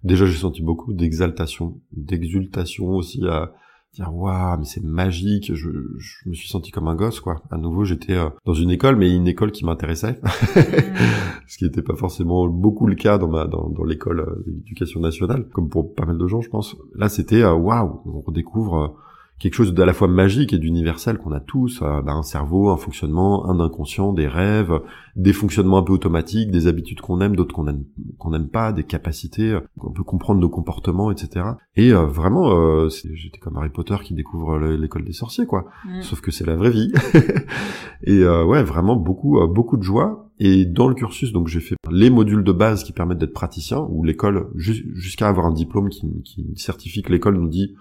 [0.04, 3.52] déjà j'ai senti beaucoup d'exaltation, d'exultation aussi à
[3.94, 5.54] dire waouh mais c'est magique.
[5.54, 7.42] Je, je, me suis senti comme un gosse quoi.
[7.52, 10.28] À nouveau j'étais euh, dans une école mais une école qui m'intéressait, mmh.
[11.48, 15.00] ce qui n'était pas forcément beaucoup le cas dans ma dans, dans l'école euh, d'éducation
[15.00, 16.76] nationale, comme pour pas mal de gens je pense.
[16.96, 18.96] Là c'était euh, waouh on redécouvre
[19.42, 22.70] quelque chose d'à la fois magique et d'universel qu'on a tous, euh, bah, un cerveau,
[22.70, 24.80] un fonctionnement, un inconscient, des rêves,
[25.16, 27.84] des fonctionnements un peu automatiques, des habitudes qu'on aime, d'autres qu'on aime
[28.20, 31.46] qu'on n'aime pas, des capacités, euh, on peut comprendre nos comportements, etc.
[31.76, 35.66] Et euh, vraiment, euh, j'étais comme Harry Potter qui découvre l'école des sorciers, quoi.
[35.86, 36.02] Mm.
[36.04, 36.92] Sauf que c'est la vraie vie.
[38.04, 40.30] et ouais, vraiment beaucoup beaucoup de joie.
[40.40, 43.86] Et dans le cursus, donc j'ai fait les modules de base qui permettent d'être praticien,
[43.90, 47.76] où l'école, jusqu'à avoir un diplôme qui, qui certifie que l'école nous dit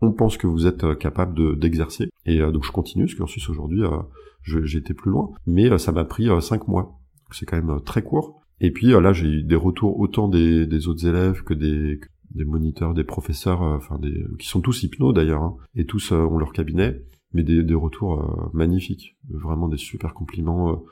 [0.00, 2.10] on pense que vous êtes euh, capable d'exercer.
[2.26, 3.98] et euh, donc je continue ce cursus aujourd'hui, euh,
[4.42, 7.00] j'ai été plus loin, mais ça m'a pris cinq mois.
[7.30, 8.42] C'est quand même très court.
[8.60, 11.98] Et puis là, j'ai eu des retours autant des, autres élèves que des,
[12.34, 13.98] des moniteurs, des professeurs, enfin
[14.38, 17.02] qui sont tous hypnos d'ailleurs, hein, et tous ont leur cabinet,
[17.32, 20.84] mais des retours magnifiques, vraiment des super compliments.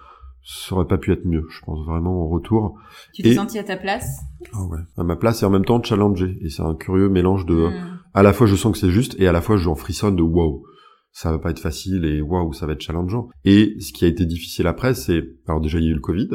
[0.44, 2.76] Ça aurait pas pu être mieux, je pense vraiment en retour.
[3.12, 4.20] Tu t'es senti à ta place?
[4.52, 6.38] Ah ouais, à ma place et en même temps challenger.
[6.40, 9.18] Et c'est un curieux mélange de hmm à la fois je sens que c'est juste
[9.18, 10.64] et à la fois j'en frissonne de wow
[11.12, 14.08] ça va pas être facile et waouh ça va être challengeant et ce qui a
[14.08, 16.30] été difficile après c'est alors déjà il y a eu le Covid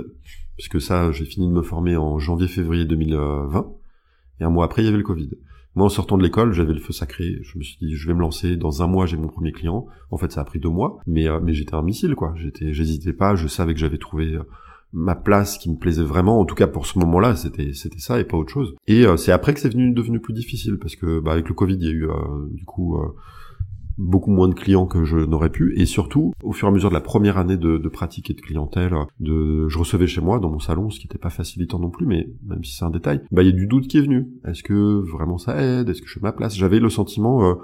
[0.56, 3.74] puisque ça j'ai fini de me former en janvier février 2020
[4.40, 5.30] et un mois après il y avait le Covid
[5.78, 7.38] moi en sortant de l'école j'avais le feu sacré.
[7.44, 8.58] Je me suis dit je vais me lancer.
[8.58, 9.86] Dans un mois j'ai mon premier client.
[10.10, 11.00] En fait ça a pris deux mois.
[11.06, 12.34] Mais euh, mais j'étais un missile quoi.
[12.36, 13.36] J'étais j'hésitais pas.
[13.36, 14.44] Je savais que j'avais trouvé euh,
[14.92, 16.40] ma place qui me plaisait vraiment.
[16.40, 18.76] En tout cas pour ce moment-là c'était c'était ça et pas autre chose.
[18.88, 20.80] Et euh, c'est après que c'est venu devenu plus difficile.
[20.80, 22.08] Parce que bah, avec le Covid il y a eu
[22.52, 22.98] du coup
[23.98, 26.90] beaucoup moins de clients que je n'aurais pu et surtout au fur et à mesure
[26.90, 30.40] de la première année de, de pratique et de clientèle de je recevais chez moi
[30.40, 32.90] dans mon salon ce qui n'était pas facilitant non plus mais même si c'est un
[32.90, 35.90] détail bah il y a du doute qui est venu est-ce que vraiment ça aide?
[35.90, 36.56] Est-ce que je fais ma place?
[36.56, 37.58] J'avais le sentiment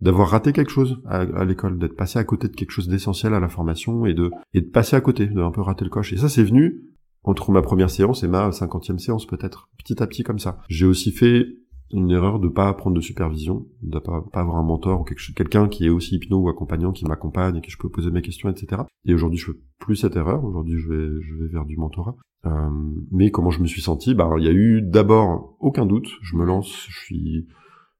[0.00, 3.40] d'avoir raté quelque chose à, l'école, d'être passé à côté de quelque chose d'essentiel à
[3.40, 6.12] la formation et de et de passer à côté, de un peu rater le coche.
[6.12, 6.82] Et ça, c'est venu
[7.22, 10.58] entre ma première séance et ma cinquantième séance peut-être, petit à petit comme ça.
[10.68, 11.46] J'ai aussi fait
[11.92, 15.68] une erreur de pas prendre de supervision, de pas, pas avoir un mentor ou quelqu'un
[15.68, 18.48] qui est aussi hypno ou accompagnant qui m'accompagne et qui je peux poser mes questions,
[18.48, 18.82] etc.
[19.04, 20.44] Et aujourd'hui, je fais plus cette erreur.
[20.44, 22.16] Aujourd'hui, je vais, je vais vers du mentorat.
[22.46, 22.70] Euh,
[23.10, 24.14] mais comment je me suis senti?
[24.14, 26.08] Bah, il y a eu d'abord aucun doute.
[26.22, 27.46] Je me lance, je suis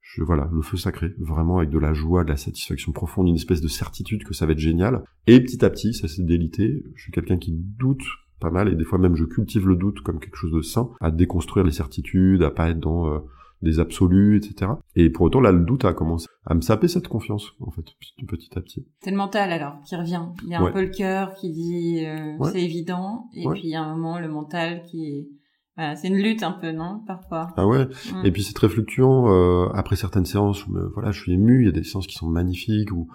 [0.03, 3.37] je, voilà, le feu sacré, vraiment avec de la joie, de la satisfaction profonde, une
[3.37, 5.05] espèce de certitude que ça va être génial.
[5.29, 6.83] Et petit à petit, ça s'est délité.
[6.96, 8.03] Je suis quelqu'un qui doute
[8.40, 10.90] pas mal, et des fois même je cultive le doute comme quelque chose de sain,
[11.00, 13.18] à déconstruire les certitudes, à pas être dans euh,
[13.62, 14.73] des absolus, etc.
[14.96, 17.85] Et pour autant, là, le doute a commencé à me saper cette confiance, en fait,
[18.27, 18.87] petit, à petit.
[19.03, 20.23] C'est le mental, alors, qui revient.
[20.44, 23.70] Il y a un peu le cœur qui dit euh, c'est évident, et puis il
[23.70, 25.29] y a un moment, le mental qui
[25.96, 27.49] c'est une lutte un peu, non, parfois.
[27.57, 27.87] Ah ouais.
[27.87, 28.27] Mm.
[28.27, 29.31] Et puis c'est très fluctuant.
[29.31, 31.62] Euh, après certaines séances, je voilà, je suis ému.
[31.62, 33.09] Il y a des séances qui sont magnifiques où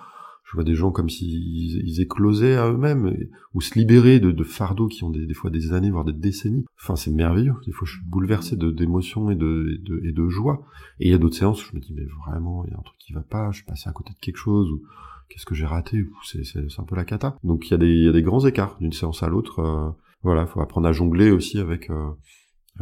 [0.46, 3.18] je vois des gens comme s'ils ils éclosaient à eux-mêmes
[3.56, 6.66] ou se libérer de, de fardeaux qui ont des, fois des années voire des décennies.
[6.80, 7.56] Enfin, c'est merveilleux.
[7.66, 10.64] Des fois, je suis bouleversé d'émotions et de, joie.
[11.00, 12.78] Et il y a d'autres séances où je me dis mais vraiment, il y a
[12.78, 13.50] un truc qui va pas.
[13.52, 14.84] Je suis passé à côté de quelque chose ou
[15.30, 17.38] qu'est-ce que j'ai raté C'est c'est un peu la cata.
[17.44, 19.60] Donc il y a des grands écarts d'une séance à l'autre.
[19.60, 19.90] Euh,
[20.22, 22.12] voilà, faut apprendre à jongler aussi avec euh,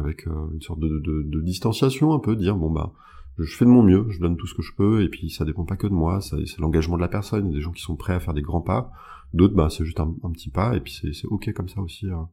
[0.00, 0.12] euh,
[0.52, 2.92] une sorte de, de, de, distanciation un peu, dire bon bah
[3.38, 5.44] je fais de mon mieux, je donne tout ce que je peux, et puis ça
[5.44, 7.72] dépend pas que de moi, c'est l'engagement de la personne, il y a des gens
[7.72, 8.92] qui sont prêts à faire des grands pas,
[9.32, 12.06] d'autres bah c'est juste un, petit pas, et puis c'est ok comme ça aussi.
[12.06, 12.28] Hein.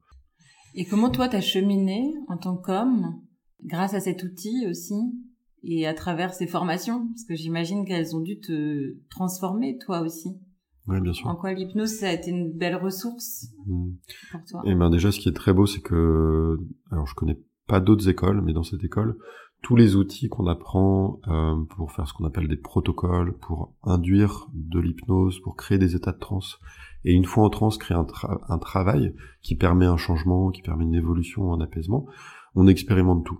[0.75, 3.19] Et comment toi t'as cheminé en tant qu'homme
[3.63, 4.95] grâce à cet outil aussi
[5.63, 7.07] et à travers ces formations?
[7.07, 10.29] Parce que j'imagine qu'elles ont dû te transformer toi aussi.
[10.87, 11.27] Oui, bien sûr.
[11.27, 13.89] En quoi l'hypnose, ça a été une belle ressource mmh.
[14.31, 14.61] pour toi?
[14.65, 16.57] Et ben déjà, ce qui est très beau, c'est que
[16.89, 19.17] alors je connais pas d'autres écoles, mais dans cette école,
[19.61, 24.47] tous les outils qu'on apprend euh, pour faire ce qu'on appelle des protocoles, pour induire
[24.53, 26.59] de l'hypnose, pour créer des états de transe,
[27.03, 30.95] et une fois en transe, créer un, travail qui permet un changement, qui permet une
[30.95, 32.05] évolution, un apaisement,
[32.55, 33.39] on expérimente tout.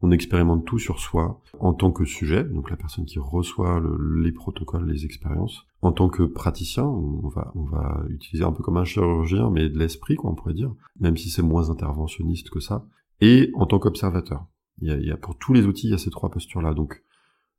[0.00, 3.82] On expérimente tout sur soi en tant que sujet, donc la personne qui reçoit
[4.16, 5.66] les protocoles, les expériences.
[5.82, 9.68] En tant que praticien, on va, on va utiliser un peu comme un chirurgien, mais
[9.68, 12.86] de l'esprit, quoi, on pourrait dire, même si c'est moins interventionniste que ça.
[13.20, 14.46] Et en tant qu'observateur.
[14.80, 16.30] Il y, a, il y a, pour tous les outils, il y a ces trois
[16.30, 16.74] postures-là.
[16.74, 17.02] Donc,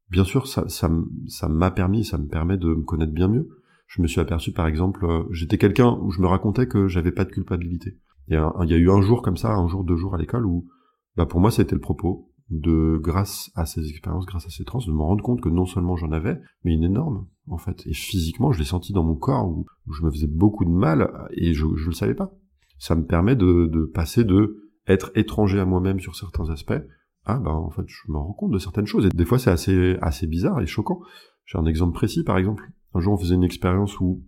[0.10, 0.90] bien sûr, ça, ça,
[1.28, 3.50] ça m'a permis, ça me permet de me connaître bien mieux.
[3.88, 7.12] Je me suis aperçu, par exemple, euh, j'étais quelqu'un où je me racontais que j'avais
[7.12, 7.98] pas de culpabilité.
[8.28, 10.14] Il y, a, il y a eu un jour comme ça, un jour, deux jours
[10.14, 10.68] à l'école où,
[11.16, 14.80] bah, pour moi, c'était le propos de, grâce à ces expériences, grâce à ces trans,
[14.80, 17.86] de me rendre compte que non seulement j'en avais, mais une énorme, en fait.
[17.88, 21.28] Et physiquement, je l'ai senti dans mon corps où, je me faisais beaucoup de mal
[21.32, 22.32] et je, je le savais pas.
[22.78, 26.82] Ça me permet de, de passer de être étranger à moi-même sur certains aspects
[27.30, 29.52] ah ben en fait je me rends compte de certaines choses et des fois c'est
[29.52, 31.02] assez assez bizarre et choquant.
[31.46, 32.72] J'ai un exemple précis par exemple.
[32.94, 34.24] Un jour on faisait une expérience où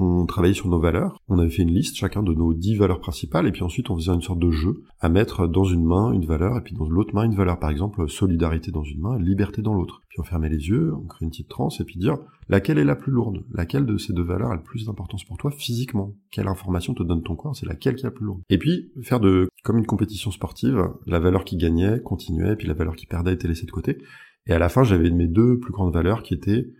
[0.00, 3.00] on travaillait sur nos valeurs, on avait fait une liste chacun de nos dix valeurs
[3.00, 6.12] principales, et puis ensuite on faisait une sorte de jeu à mettre dans une main
[6.12, 7.58] une valeur, et puis dans l'autre main une valeur.
[7.58, 10.02] Par exemple, solidarité dans une main, liberté dans l'autre.
[10.08, 12.84] Puis on fermait les yeux, on crée une petite transe, et puis dire laquelle est
[12.84, 16.14] la plus lourde, laquelle de ces deux valeurs a le plus d'importance pour toi physiquement,
[16.32, 18.42] quelle information te donne ton corps, c'est laquelle qui est la plus lourde?
[18.50, 22.66] Et puis faire de comme une compétition sportive, la valeur qui gagnait continuait, et puis
[22.66, 23.98] la valeur qui perdait était laissée de côté.
[24.46, 26.72] Et à la fin, j'avais mes deux plus grandes valeurs qui étaient,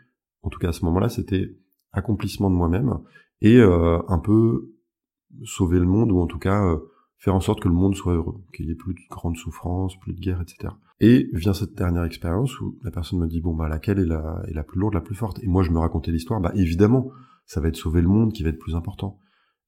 [0.42, 1.54] en tout cas à ce moment-là, c'était
[1.92, 2.98] accomplissement de moi-même
[3.40, 4.74] et euh, un peu
[5.44, 6.78] sauver le monde ou en tout cas euh,
[7.18, 9.98] faire en sorte que le monde soit heureux, qu'il y ait plus de grandes souffrances,
[10.00, 10.72] plus de guerres, etc.
[11.00, 14.42] Et vient cette dernière expérience où la personne me dit bon bah laquelle est la,
[14.48, 15.42] est la plus lourde, la plus forte?
[15.42, 17.10] Et moi je me racontais l'histoire, bah évidemment
[17.46, 19.18] ça va être sauver le monde qui va être plus important.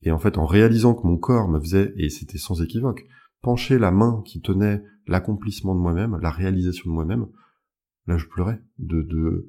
[0.02, 3.04] Et en fait en réalisant que mon corps me faisait, et c'était sans équivoque,
[3.42, 7.26] pencher la main qui tenait l'accomplissement de moi-même, la réalisation de moi-même,
[8.06, 9.48] là je pleurais de, de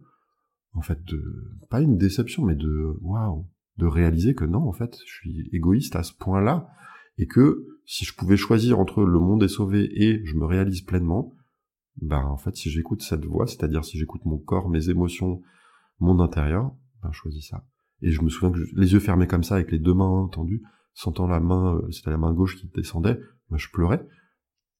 [0.73, 4.97] en fait, de, pas une déception, mais de, waouh, de réaliser que non, en fait,
[5.05, 6.69] je suis égoïste à ce point-là,
[7.17, 10.81] et que si je pouvais choisir entre le monde est sauvé et je me réalise
[10.81, 11.33] pleinement,
[12.01, 15.41] ben, en fait, si j'écoute cette voix, c'est-à-dire si j'écoute mon corps, mes émotions,
[15.99, 17.65] mon intérieur, ben, je choisis ça.
[18.01, 20.63] Et je me souviens que les yeux fermés comme ça, avec les deux mains tendues,
[20.93, 24.05] sentant la main, euh, c'était la main gauche qui descendait, ben, je pleurais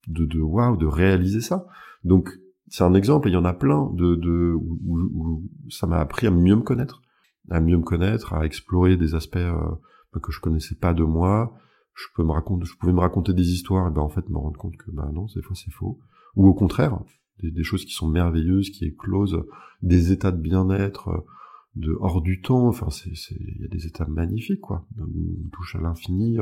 [0.08, 1.68] de, de waouh, de réaliser ça.
[2.04, 2.30] Donc,
[2.74, 6.32] c'est un exemple, il y en a plein de, de où, ça m'a appris à
[6.32, 7.04] mieux me connaître,
[7.52, 9.76] à mieux me connaître, à explorer des aspects euh,
[10.20, 11.56] que je connaissais pas de moi.
[11.94, 14.40] Je peux me raconter, je pouvais me raconter des histoires et ben en fait me
[14.40, 16.00] rendre compte que ben non, des fois c'est faux.
[16.36, 17.00] Ou au contraire,
[17.44, 19.44] des, choses qui sont merveilleuses, qui éclosent,
[19.84, 21.28] des états de bien-être,
[21.76, 22.70] de hors du temps.
[22.70, 24.88] Enfin, c'est, il y a des états magnifiques quoi.
[24.98, 26.40] On touche à l'infini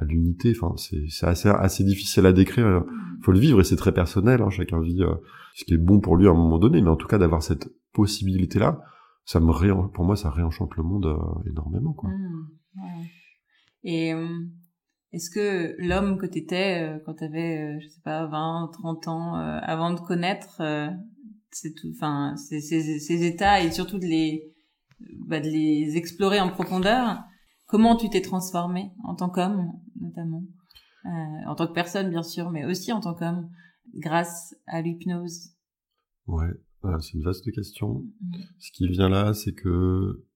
[0.00, 0.52] à l'unité.
[0.56, 2.84] Enfin, c'est assez assez difficile à décrire.
[3.18, 4.42] Il faut le vivre et c'est très personnel.
[4.42, 4.50] Hein.
[4.50, 5.14] Chacun vit euh,
[5.54, 6.80] ce qui est bon pour lui à un moment donné.
[6.80, 8.82] Mais en tout cas, d'avoir cette possibilité là,
[9.24, 9.68] ça me ré...
[9.94, 11.92] pour moi, ça réenchante le monde euh, énormément.
[11.92, 12.10] Quoi.
[12.10, 13.04] Mmh,
[13.82, 14.28] et euh,
[15.12, 20.00] est-ce que l'homme que t'étais quand t'avais, je sais pas, 20, 30 ans, avant de
[20.00, 20.62] connaître
[21.52, 24.54] c'est tout, enfin, ces, ces, ces, états et surtout de les,
[25.26, 27.22] bah, de les explorer en profondeur,
[27.70, 30.42] Comment tu t'es transformé en tant qu'homme, notamment?
[31.06, 33.48] Euh, En tant que personne, bien sûr, mais aussi en tant qu'homme,
[33.94, 35.50] grâce à l'hypnose
[36.26, 36.50] Ouais,
[36.84, 38.04] euh, c'est une vaste question.
[38.20, 38.36] Mm.
[38.58, 40.26] Ce qui vient là, c'est que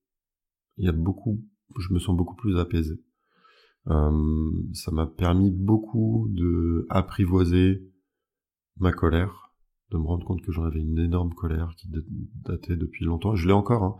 [0.77, 1.43] il y a beaucoup,
[1.77, 3.03] je me sens beaucoup plus apaisé.
[3.87, 7.83] Euh, ça m'a permis beaucoup de apprivoiser
[8.77, 9.53] ma colère,
[9.91, 11.89] de me rendre compte que j'en avais une énorme colère qui
[12.45, 13.35] datait depuis longtemps.
[13.35, 13.97] Je l'ai encore, hein.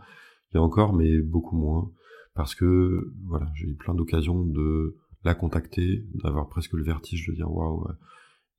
[0.50, 1.92] il y a encore, mais beaucoup moins
[2.36, 7.32] parce que voilà, j'ai eu plein d'occasions de la contacter, d'avoir presque le vertige de
[7.32, 7.88] dire waouh,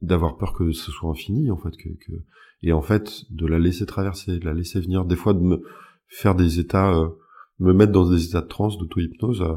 [0.01, 1.89] d'avoir peur que ce soit infini en fait, que,
[2.63, 5.63] et en fait de la laisser traverser, de la laisser venir, des fois de me
[6.07, 7.09] faire des états, euh,
[7.59, 9.55] me mettre dans des états de transe, d'auto-hypnose, euh,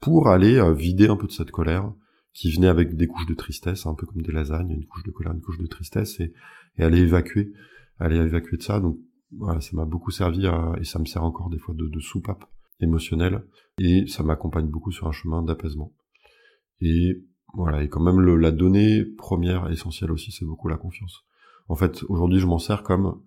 [0.00, 1.92] pour aller euh, vider un peu de cette colère
[2.32, 5.10] qui venait avec des couches de tristesse, un peu comme des lasagnes, une couche de
[5.10, 6.32] colère, une couche de tristesse, et,
[6.78, 7.52] aller évacuer,
[7.98, 8.78] aller évacuer de ça.
[8.78, 8.98] Donc
[9.32, 10.46] voilà, ça m'a beaucoup servi
[10.78, 12.44] et ça me sert encore des fois de soupape
[12.80, 13.44] émotionnel
[13.78, 15.92] et ça m'accompagne beaucoup sur un chemin d'apaisement.
[16.80, 21.24] Et voilà, et quand même le, la donnée première essentielle aussi, c'est beaucoup la confiance.
[21.68, 23.20] En fait, aujourd'hui, je m'en sers comme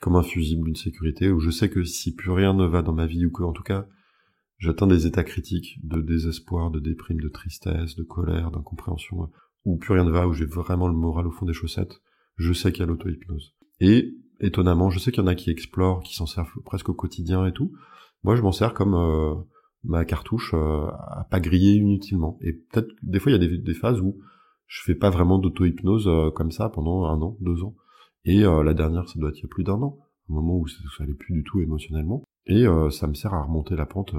[0.00, 2.92] comme un fusible, une sécurité, où je sais que si plus rien ne va dans
[2.92, 3.88] ma vie, ou que en tout cas
[4.58, 9.30] j'atteins des états critiques de désespoir, de déprime, de tristesse, de colère, d'incompréhension,
[9.64, 12.00] où plus rien ne va, où j'ai vraiment le moral au fond des chaussettes,
[12.36, 13.54] je sais qu'il y a l'auto-hypnose.
[13.80, 16.94] Et étonnamment, je sais qu'il y en a qui explorent, qui s'en servent presque au
[16.94, 17.72] quotidien et tout,
[18.24, 19.34] moi, je m'en sers comme euh,
[19.84, 22.38] ma cartouche euh, à pas griller inutilement.
[22.40, 24.16] Et peut-être des fois, il y a des, phases où
[24.66, 27.74] je fais pas vraiment d'auto-hypnose comme ça pendant un an, deux ans.
[28.24, 30.66] Et la dernière, ça doit être il y a plus d'un an, un moment où
[30.66, 32.22] ça, ça allait plus du tout émotionnellement.
[32.44, 34.14] Et ça me sert à remonter la pente,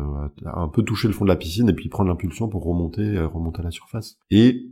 [0.45, 3.19] à un peu toucher le fond de la piscine et puis prendre l'impulsion pour remonter,
[3.19, 4.17] remonter à la surface.
[4.31, 4.71] Et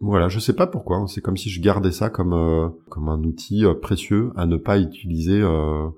[0.00, 0.98] voilà, je sais pas pourquoi.
[0.98, 1.06] Hein.
[1.06, 4.56] C'est comme si je gardais ça comme euh, comme un outil euh, précieux à ne
[4.56, 5.88] pas utiliser euh,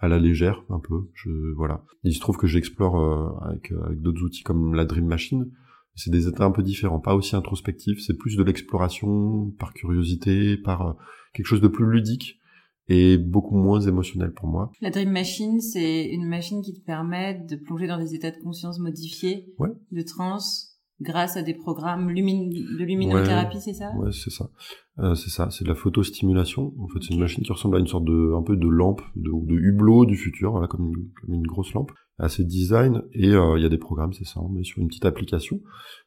[0.00, 1.08] à la légère, un peu.
[1.14, 1.84] Je voilà.
[2.02, 5.50] Il se trouve que j'explore avec avec d'autres outils comme la Dream Machine.
[5.94, 8.00] C'est des états un peu différents, pas aussi introspectifs.
[8.00, 10.96] C'est plus de l'exploration par curiosité, par
[11.34, 12.40] quelque chose de plus ludique
[12.88, 14.72] et beaucoup moins émotionnel pour moi.
[14.80, 18.42] La Dream Machine, c'est une machine qui te permet de plonger dans des états de
[18.42, 19.54] conscience modifiés,
[19.92, 20.69] de transe
[21.00, 23.90] grâce à des programmes de luminothérapie, c'est ça?
[23.96, 24.50] Ouais, c'est ça.
[24.98, 26.74] Euh, c'est ça, c'est de la photostimulation.
[26.78, 29.02] En fait, c'est une machine qui ressemble à une sorte de un peu de lampe,
[29.16, 33.02] de, de hublot du futur, voilà, comme une, comme une grosse lampe, assez design.
[33.12, 35.60] Et euh, il y a des programmes, c'est ça, on met sur une petite application.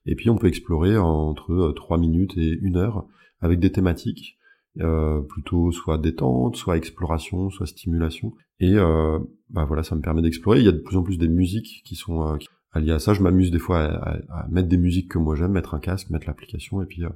[0.05, 3.07] Et puis on peut explorer entre 3 euh, minutes et 1 heure
[3.41, 4.37] avec des thématiques.
[4.79, 8.33] Euh, plutôt soit détente, soit exploration, soit stimulation.
[8.59, 9.19] Et euh,
[9.51, 10.59] bah voilà, ça me permet d'explorer.
[10.59, 12.37] Il y a de plus en plus des musiques qui sont euh,
[12.73, 15.73] allié à ça, je m'amuse des fois à, mettre des musiques que moi j'aime, mettre
[15.73, 17.09] un casque, mettre l'application et puis euh,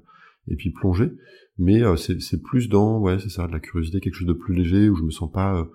[0.48, 1.12] et puis plonger.
[1.58, 4.56] Mais euh, c'est plus dans ouais c'est ça de la curiosité, quelque chose de plus
[4.56, 5.66] léger où je me sens pas euh,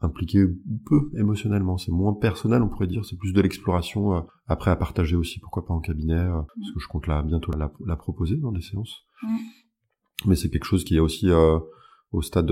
[0.00, 0.46] impliqué
[0.86, 1.76] peu émotionnellement.
[1.76, 3.04] C'est moins personnel, on pourrait dire.
[3.04, 6.86] C'est plus de l'exploration après à partager aussi, pourquoi pas en cabinet, parce que je
[6.86, 9.04] compte là bientôt la, la proposer dans des séances.
[10.24, 11.30] Mais c'est quelque chose qui est aussi
[12.12, 12.50] au stade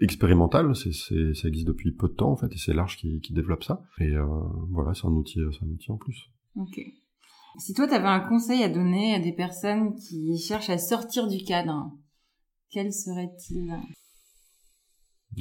[0.00, 3.20] expérimental, c'est, c'est, ça existe depuis peu de temps en fait, et c'est Large qui,
[3.20, 3.82] qui développe ça.
[4.00, 4.26] Et euh,
[4.70, 6.30] voilà, c'est un outil, c'est un outil en plus.
[6.56, 6.80] Ok.
[7.58, 11.26] Si toi, tu avais un conseil à donner à des personnes qui cherchent à sortir
[11.26, 11.90] du cadre,
[12.70, 13.72] quel serait-il?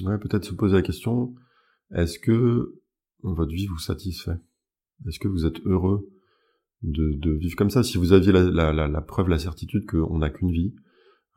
[0.03, 1.35] Ouais, peut-être se poser la question
[1.91, 2.81] est-ce que
[3.21, 4.37] votre vie vous satisfait?
[5.07, 6.09] Est-ce que vous êtes heureux
[6.81, 7.83] de, de vivre comme ça?
[7.83, 10.75] Si vous aviez la, la, la, la preuve, la certitude qu'on n'a qu'une vie,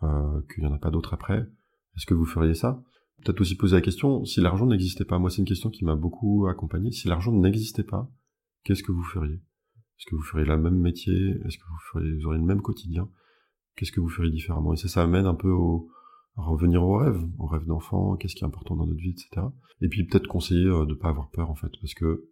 [0.02, 1.46] euh, qu'il n'y en a pas d'autre après,
[1.96, 2.82] est-ce que vous feriez ça?
[3.22, 5.96] Peut-être aussi poser la question, si l'argent n'existait pas, moi c'est une question qui m'a
[5.96, 8.10] beaucoup accompagné, si l'argent n'existait pas,
[8.64, 9.34] qu'est-ce que vous feriez?
[9.34, 11.12] Est-ce que vous feriez le même métier?
[11.44, 13.10] Est-ce que vous, feriez, vous auriez le même quotidien?
[13.76, 14.72] Qu'est-ce que vous feriez différemment?
[14.72, 15.90] Et ça, ça amène un peu au,
[16.36, 19.46] à revenir aux rêves, aux rêves d'enfant, qu'est-ce qui est important dans notre vie, etc.
[19.82, 22.30] Et puis peut-être conseiller euh, de pas avoir peur en fait, parce que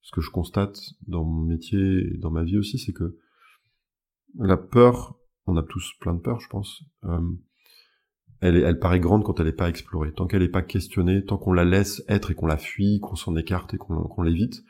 [0.00, 3.18] ce que je constate dans mon métier et dans ma vie aussi, c'est que
[4.38, 6.82] la peur, on a tous plein de peur, je pense.
[7.04, 7.20] Euh,
[8.42, 10.12] elle, elle paraît grande quand elle n'est pas explorée.
[10.12, 13.14] Tant qu'elle n'est pas questionnée, tant qu'on la laisse être et qu'on la fuit, qu'on
[13.14, 14.64] s'en écarte et qu'on l'évite,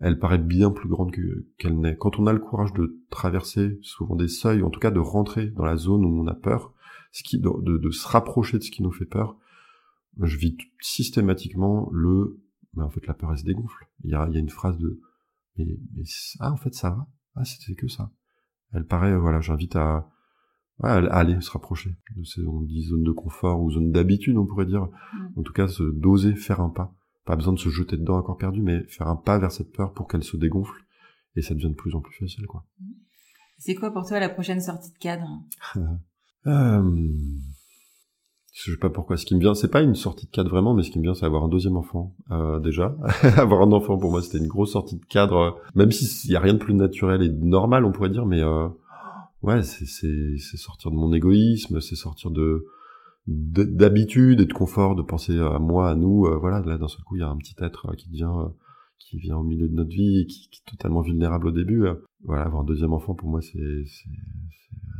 [0.00, 1.14] elle paraît bien plus grande
[1.56, 1.96] qu'elle n'est.
[1.96, 5.46] Quand on a le courage de traverser souvent des seuils, en tout cas de rentrer
[5.46, 6.74] dans la zone où on a peur,
[7.12, 9.36] ce qui, de, de, se rapprocher de ce qui nous fait peur,
[10.20, 12.40] je vis systématiquement le,
[12.74, 13.86] mais en fait la peur elle se dégonfle.
[14.02, 15.00] Il y a, il y a une phrase de,
[15.56, 16.02] mais, mais
[16.40, 17.06] ah en fait ça va,
[17.36, 18.10] ah c'était que ça.
[18.72, 20.10] Elle paraît, voilà, j'invite à,
[20.82, 24.46] Ouais, aller se rapprocher de ces on dit zone de confort ou zone d'habitude on
[24.46, 24.82] pourrait dire.
[24.82, 25.38] Mm.
[25.38, 26.92] en tout cas se d'oser faire un pas.
[27.24, 29.72] Pas besoin de se jeter dedans à corps perdu mais faire un pas vers cette
[29.72, 30.74] peur pour qu'elle se dégonfle
[31.36, 32.64] et ça devient de plus en plus facile quoi.
[33.58, 35.26] C'est quoi pour toi la prochaine sortie de cadre?
[36.48, 36.82] Euh...
[38.52, 39.16] je sais pas pourquoi.
[39.16, 41.04] Ce qui me vient c'est pas une sortie de cadre vraiment mais ce qui me
[41.04, 42.96] vient c'est avoir un deuxième enfant euh, déjà.
[43.36, 46.40] Avoir un enfant pour moi c'était une grosse sortie de cadre même s'il y a
[46.40, 48.68] rien de plus naturel et normal on pourrait dire mais euh,
[49.42, 52.66] ouais, c'est sortir de mon égoïsme, c'est sortir de
[53.26, 56.26] d'habitude et de confort, de penser à moi, à nous.
[56.26, 58.36] Euh, voilà, là d'un seul coup, il y a un petit être euh, qui vient
[58.40, 58.48] euh,
[58.98, 61.86] qui vient au milieu de notre vie, et qui, est totalement vulnérable au début.
[62.24, 63.84] voilà, avoir un deuxième enfant pour moi, c'est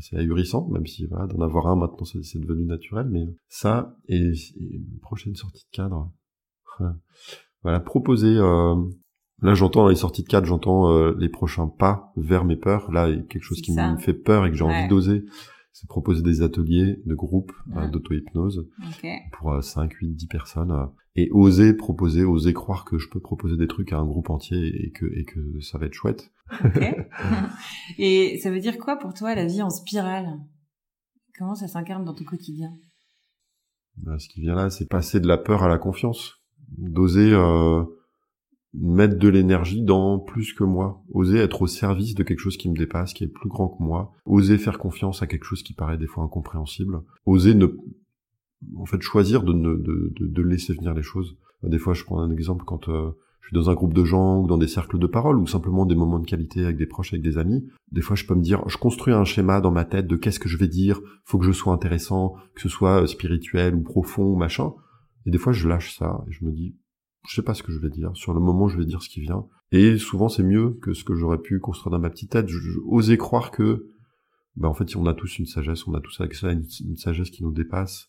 [0.01, 3.09] c'est ahurissant, même si voilà, d'en avoir un maintenant, c'est devenu naturel.
[3.11, 6.13] Mais ça et, une prochaine sortie de cadre.
[7.63, 8.39] voilà, proposer
[9.43, 12.93] Là, j'entends les sorties de cadre, j'entends euh, les prochains pas vers mes peurs.
[12.93, 15.25] Là, quelque chose qui me fait peur et que j'ai envie d'oser,
[15.73, 18.69] c'est proposer des ateliers de groupe euh, d'auto-hypnose
[19.33, 23.57] pour 5, 8, 10 personnes euh, et oser proposer, oser croire que je peux proposer
[23.57, 26.31] des trucs à un groupe entier et que et que ça va être chouette.
[27.99, 30.39] et ça veut dire quoi pour toi la vie en spirale?
[31.37, 32.71] Comment ça s'incarne dans ton quotidien?
[33.97, 36.43] Bah, Ce qui vient là, c'est passer de la peur à la confiance,
[36.79, 37.33] d'oser
[38.75, 42.71] mettre de l'énergie dans plus que moi, oser être au service de quelque chose qui
[42.71, 45.75] me dépasse, qui est plus grand que moi, oser faire confiance à quelque chose qui
[45.75, 47.67] paraît des fois incompréhensible, oser ne,
[48.77, 51.37] en fait, choisir de, ne, de, de, laisser venir les choses.
[51.63, 54.41] Des fois, je prends un exemple quand euh, je suis dans un groupe de gens
[54.41, 57.13] ou dans des cercles de parole ou simplement des moments de qualité avec des proches,
[57.13, 57.69] avec des amis.
[57.91, 60.41] Des fois, je peux me dire, je construis un schéma dans ma tête de qu'est-ce
[60.41, 64.25] que je vais dire, faut que je sois intéressant, que ce soit spirituel ou profond
[64.25, 64.73] ou machin.
[65.27, 66.75] Et des fois, je lâche ça et je me dis,
[67.29, 68.11] je sais pas ce que je vais dire.
[68.15, 69.47] Sur le moment, je vais dire ce qui vient.
[69.71, 72.49] Et souvent, c'est mieux que ce que j'aurais pu construire dans ma petite tête.
[72.49, 73.89] J'osais croire que
[74.57, 77.31] bah en fait on a tous une sagesse, on a tous accès à une, sagesse
[77.31, 78.09] qui nous dépasse.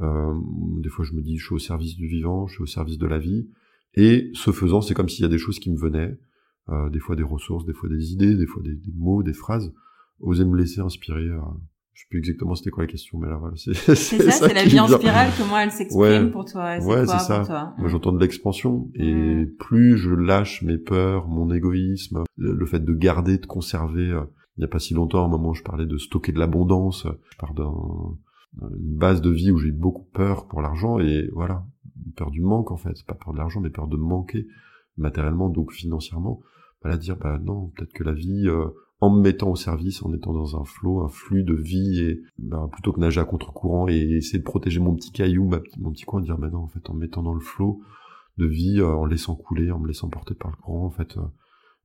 [0.00, 0.34] Euh,
[0.78, 2.98] des fois je me dis je suis au service du vivant, je suis au service
[2.98, 3.48] de la vie,
[3.94, 6.18] et ce faisant c'est comme s'il y a des choses qui me venaient,
[6.68, 9.32] euh, des fois des ressources, des fois des idées, des fois des, des mots, des
[9.32, 9.72] phrases,
[10.20, 11.28] oser me laisser inspirer.
[11.28, 11.40] Euh,
[11.92, 13.94] je sais plus exactement c'était quoi la question, mais là voilà, c'est c'est
[14.30, 16.30] ça, c'est la vie en spirale, comment elle s'exprime Ouais.
[16.30, 17.38] pour toi, c'est Ouais, quoi c'est ça.
[17.38, 19.12] pour toi Moi, j'entends de l'expansion et
[19.44, 19.46] Mm.
[19.58, 24.08] plus je lâche mes peurs, mon égoïsme, le, le fait de garder, de conserver.
[24.10, 24.22] euh,
[24.56, 27.06] il n'y a pas si longtemps, à un moment, je parlais de stocker de l'abondance.
[27.32, 27.72] Je pars d'un
[28.62, 31.64] une base de vie où j'ai beaucoup peur pour l'argent et voilà,
[32.16, 34.46] peur du manque en fait, pas peur de l'argent, mais peur de manquer
[34.96, 36.40] matériellement, donc financièrement.
[36.82, 38.66] Bah là, dire bah non, peut-être que la vie, euh,
[39.00, 42.22] en me mettant au service, en étant dans un flot, un flux de vie, et
[42.38, 45.90] bah, plutôt que nager à contre-courant et essayer de protéger mon petit caillou, ma mon
[45.92, 47.80] petit coin, dire bah non, en fait, en me mettant dans le flot
[48.36, 51.16] de vie, euh, en laissant couler, en me laissant porter par le courant, en fait,
[51.16, 51.22] euh,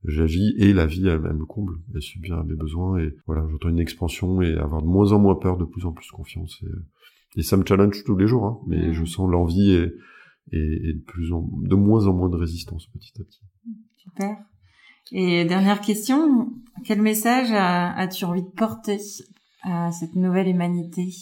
[0.04, 3.70] j'agis et la vie elle, elle me comble, elle subit mes besoins et voilà, j'entends
[3.70, 7.40] une expansion et avoir de moins en moins peur, de plus en plus confiance et,
[7.40, 8.92] et ça me challenge tous les jours, hein, mais Mhm.
[8.92, 9.92] je sens l'envie et,
[10.52, 13.40] et, et de plus en, de moins en moins de résistance petit à petit.
[13.96, 14.36] Super.
[15.12, 16.50] Et dernière question,
[16.84, 18.98] quel message as- as-tu envie de porter
[19.62, 21.14] à cette nouvelle humanité?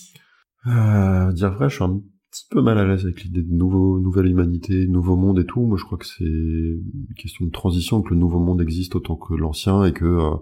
[0.67, 4.01] Euh, dire vrai, je suis un petit peu mal à l'aise avec l'idée de nouveau,
[4.01, 5.65] nouvelle humanité, nouveau monde et tout.
[5.67, 9.17] Moi, je crois que c'est une question de transition, que le nouveau monde existe autant
[9.17, 10.37] que l'ancien et que euh,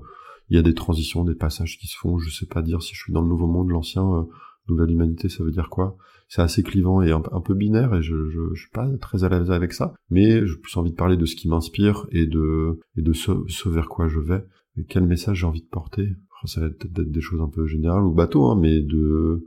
[0.49, 2.19] il y a des transitions, des passages qui se font.
[2.19, 4.23] Je sais pas dire si je suis dans le nouveau monde, l'ancien, euh,
[4.69, 5.97] nouvelle humanité, ça veut dire quoi?
[6.35, 9.29] C'est assez clivant et un, peu binaire et je, je, je suis pas très à
[9.29, 9.93] l'aise avec ça.
[10.09, 13.69] Mais j'ai plus envie de parler de ce qui m'inspire et de et de ce,
[13.69, 14.43] vers quoi je vais.
[14.79, 16.09] Et quel message j'ai envie de porter?
[16.47, 19.47] Ça va peut-être être des choses un peu générales ou bateau, hein, mais de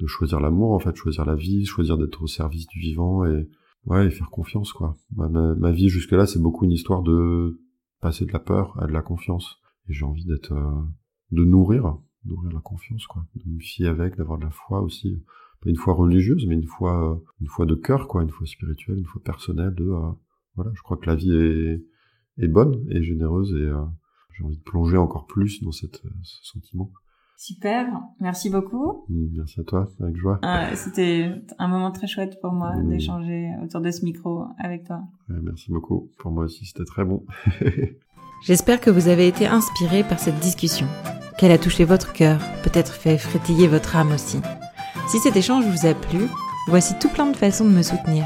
[0.00, 3.48] de choisir l'amour en fait, choisir la vie, choisir d'être au service du vivant et
[3.84, 4.96] ouais, et faire confiance quoi.
[5.14, 7.60] Ma, ma, ma vie jusque là, c'est beaucoup une histoire de
[8.00, 10.82] passer de la peur à de la confiance et j'ai envie d'être euh,
[11.30, 15.22] de nourrir, nourrir la confiance quoi, de me fier avec, d'avoir de la foi aussi,
[15.62, 18.98] pas une foi religieuse mais une foi une foi de cœur quoi, une foi spirituelle,
[18.98, 20.10] une foi personnelle de euh,
[20.54, 21.82] voilà, je crois que la vie est
[22.38, 23.82] est bonne et généreuse et euh,
[24.36, 26.90] j'ai envie de plonger encore plus dans cette, ce sentiment.
[27.38, 27.86] Super,
[28.20, 29.04] merci beaucoup.
[29.10, 30.38] Merci à toi, avec joie.
[30.42, 32.88] Euh, C'était un moment très chouette pour moi Mm.
[32.88, 35.02] d'échanger autour de ce micro avec toi.
[35.28, 36.10] Ouais, merci beaucoup.
[36.18, 37.24] Pour moi aussi, c'était très bon.
[38.46, 40.86] J'espère que vous avez été inspiré par cette discussion,
[41.38, 44.38] qu'elle a touché votre cœur, peut-être fait frétiller votre âme aussi.
[45.06, 46.28] Si cet échange vous a plu,
[46.66, 48.24] voici tout plein de façons de me soutenir.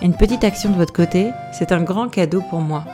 [0.00, 2.84] Une petite action de votre côté, c'est un grand cadeau pour moi.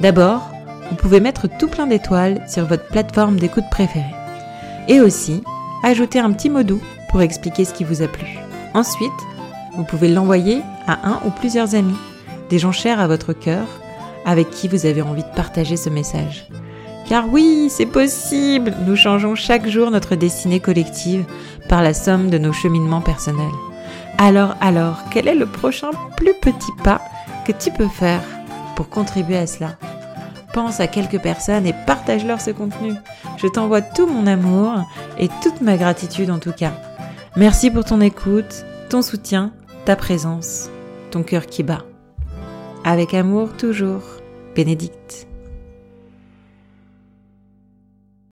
[0.00, 0.50] D'abord,
[0.90, 4.14] vous pouvez mettre tout plein d'étoiles sur votre plateforme d'écoute préférée.
[4.88, 5.42] Et aussi,
[5.82, 8.26] ajouter un petit mot doux pour expliquer ce qui vous a plu.
[8.74, 9.12] Ensuite,
[9.76, 11.96] vous pouvez l'envoyer à un ou plusieurs amis,
[12.50, 13.66] des gens chers à votre cœur,
[14.26, 16.46] avec qui vous avez envie de partager ce message.
[17.08, 21.24] Car oui, c'est possible, nous changeons chaque jour notre destinée collective
[21.68, 23.46] par la somme de nos cheminements personnels.
[24.16, 27.00] Alors, alors, quel est le prochain plus petit pas
[27.46, 28.22] que tu peux faire
[28.74, 29.76] pour contribuer à cela?
[30.54, 32.94] Pense à quelques personnes et partage-leur ce contenu.
[33.36, 34.84] Je t'envoie tout mon amour
[35.18, 36.72] et toute ma gratitude en tout cas.
[37.36, 39.52] Merci pour ton écoute, ton soutien,
[39.84, 40.70] ta présence,
[41.10, 41.82] ton cœur qui bat.
[42.84, 44.02] Avec amour toujours,
[44.54, 45.26] Bénédicte.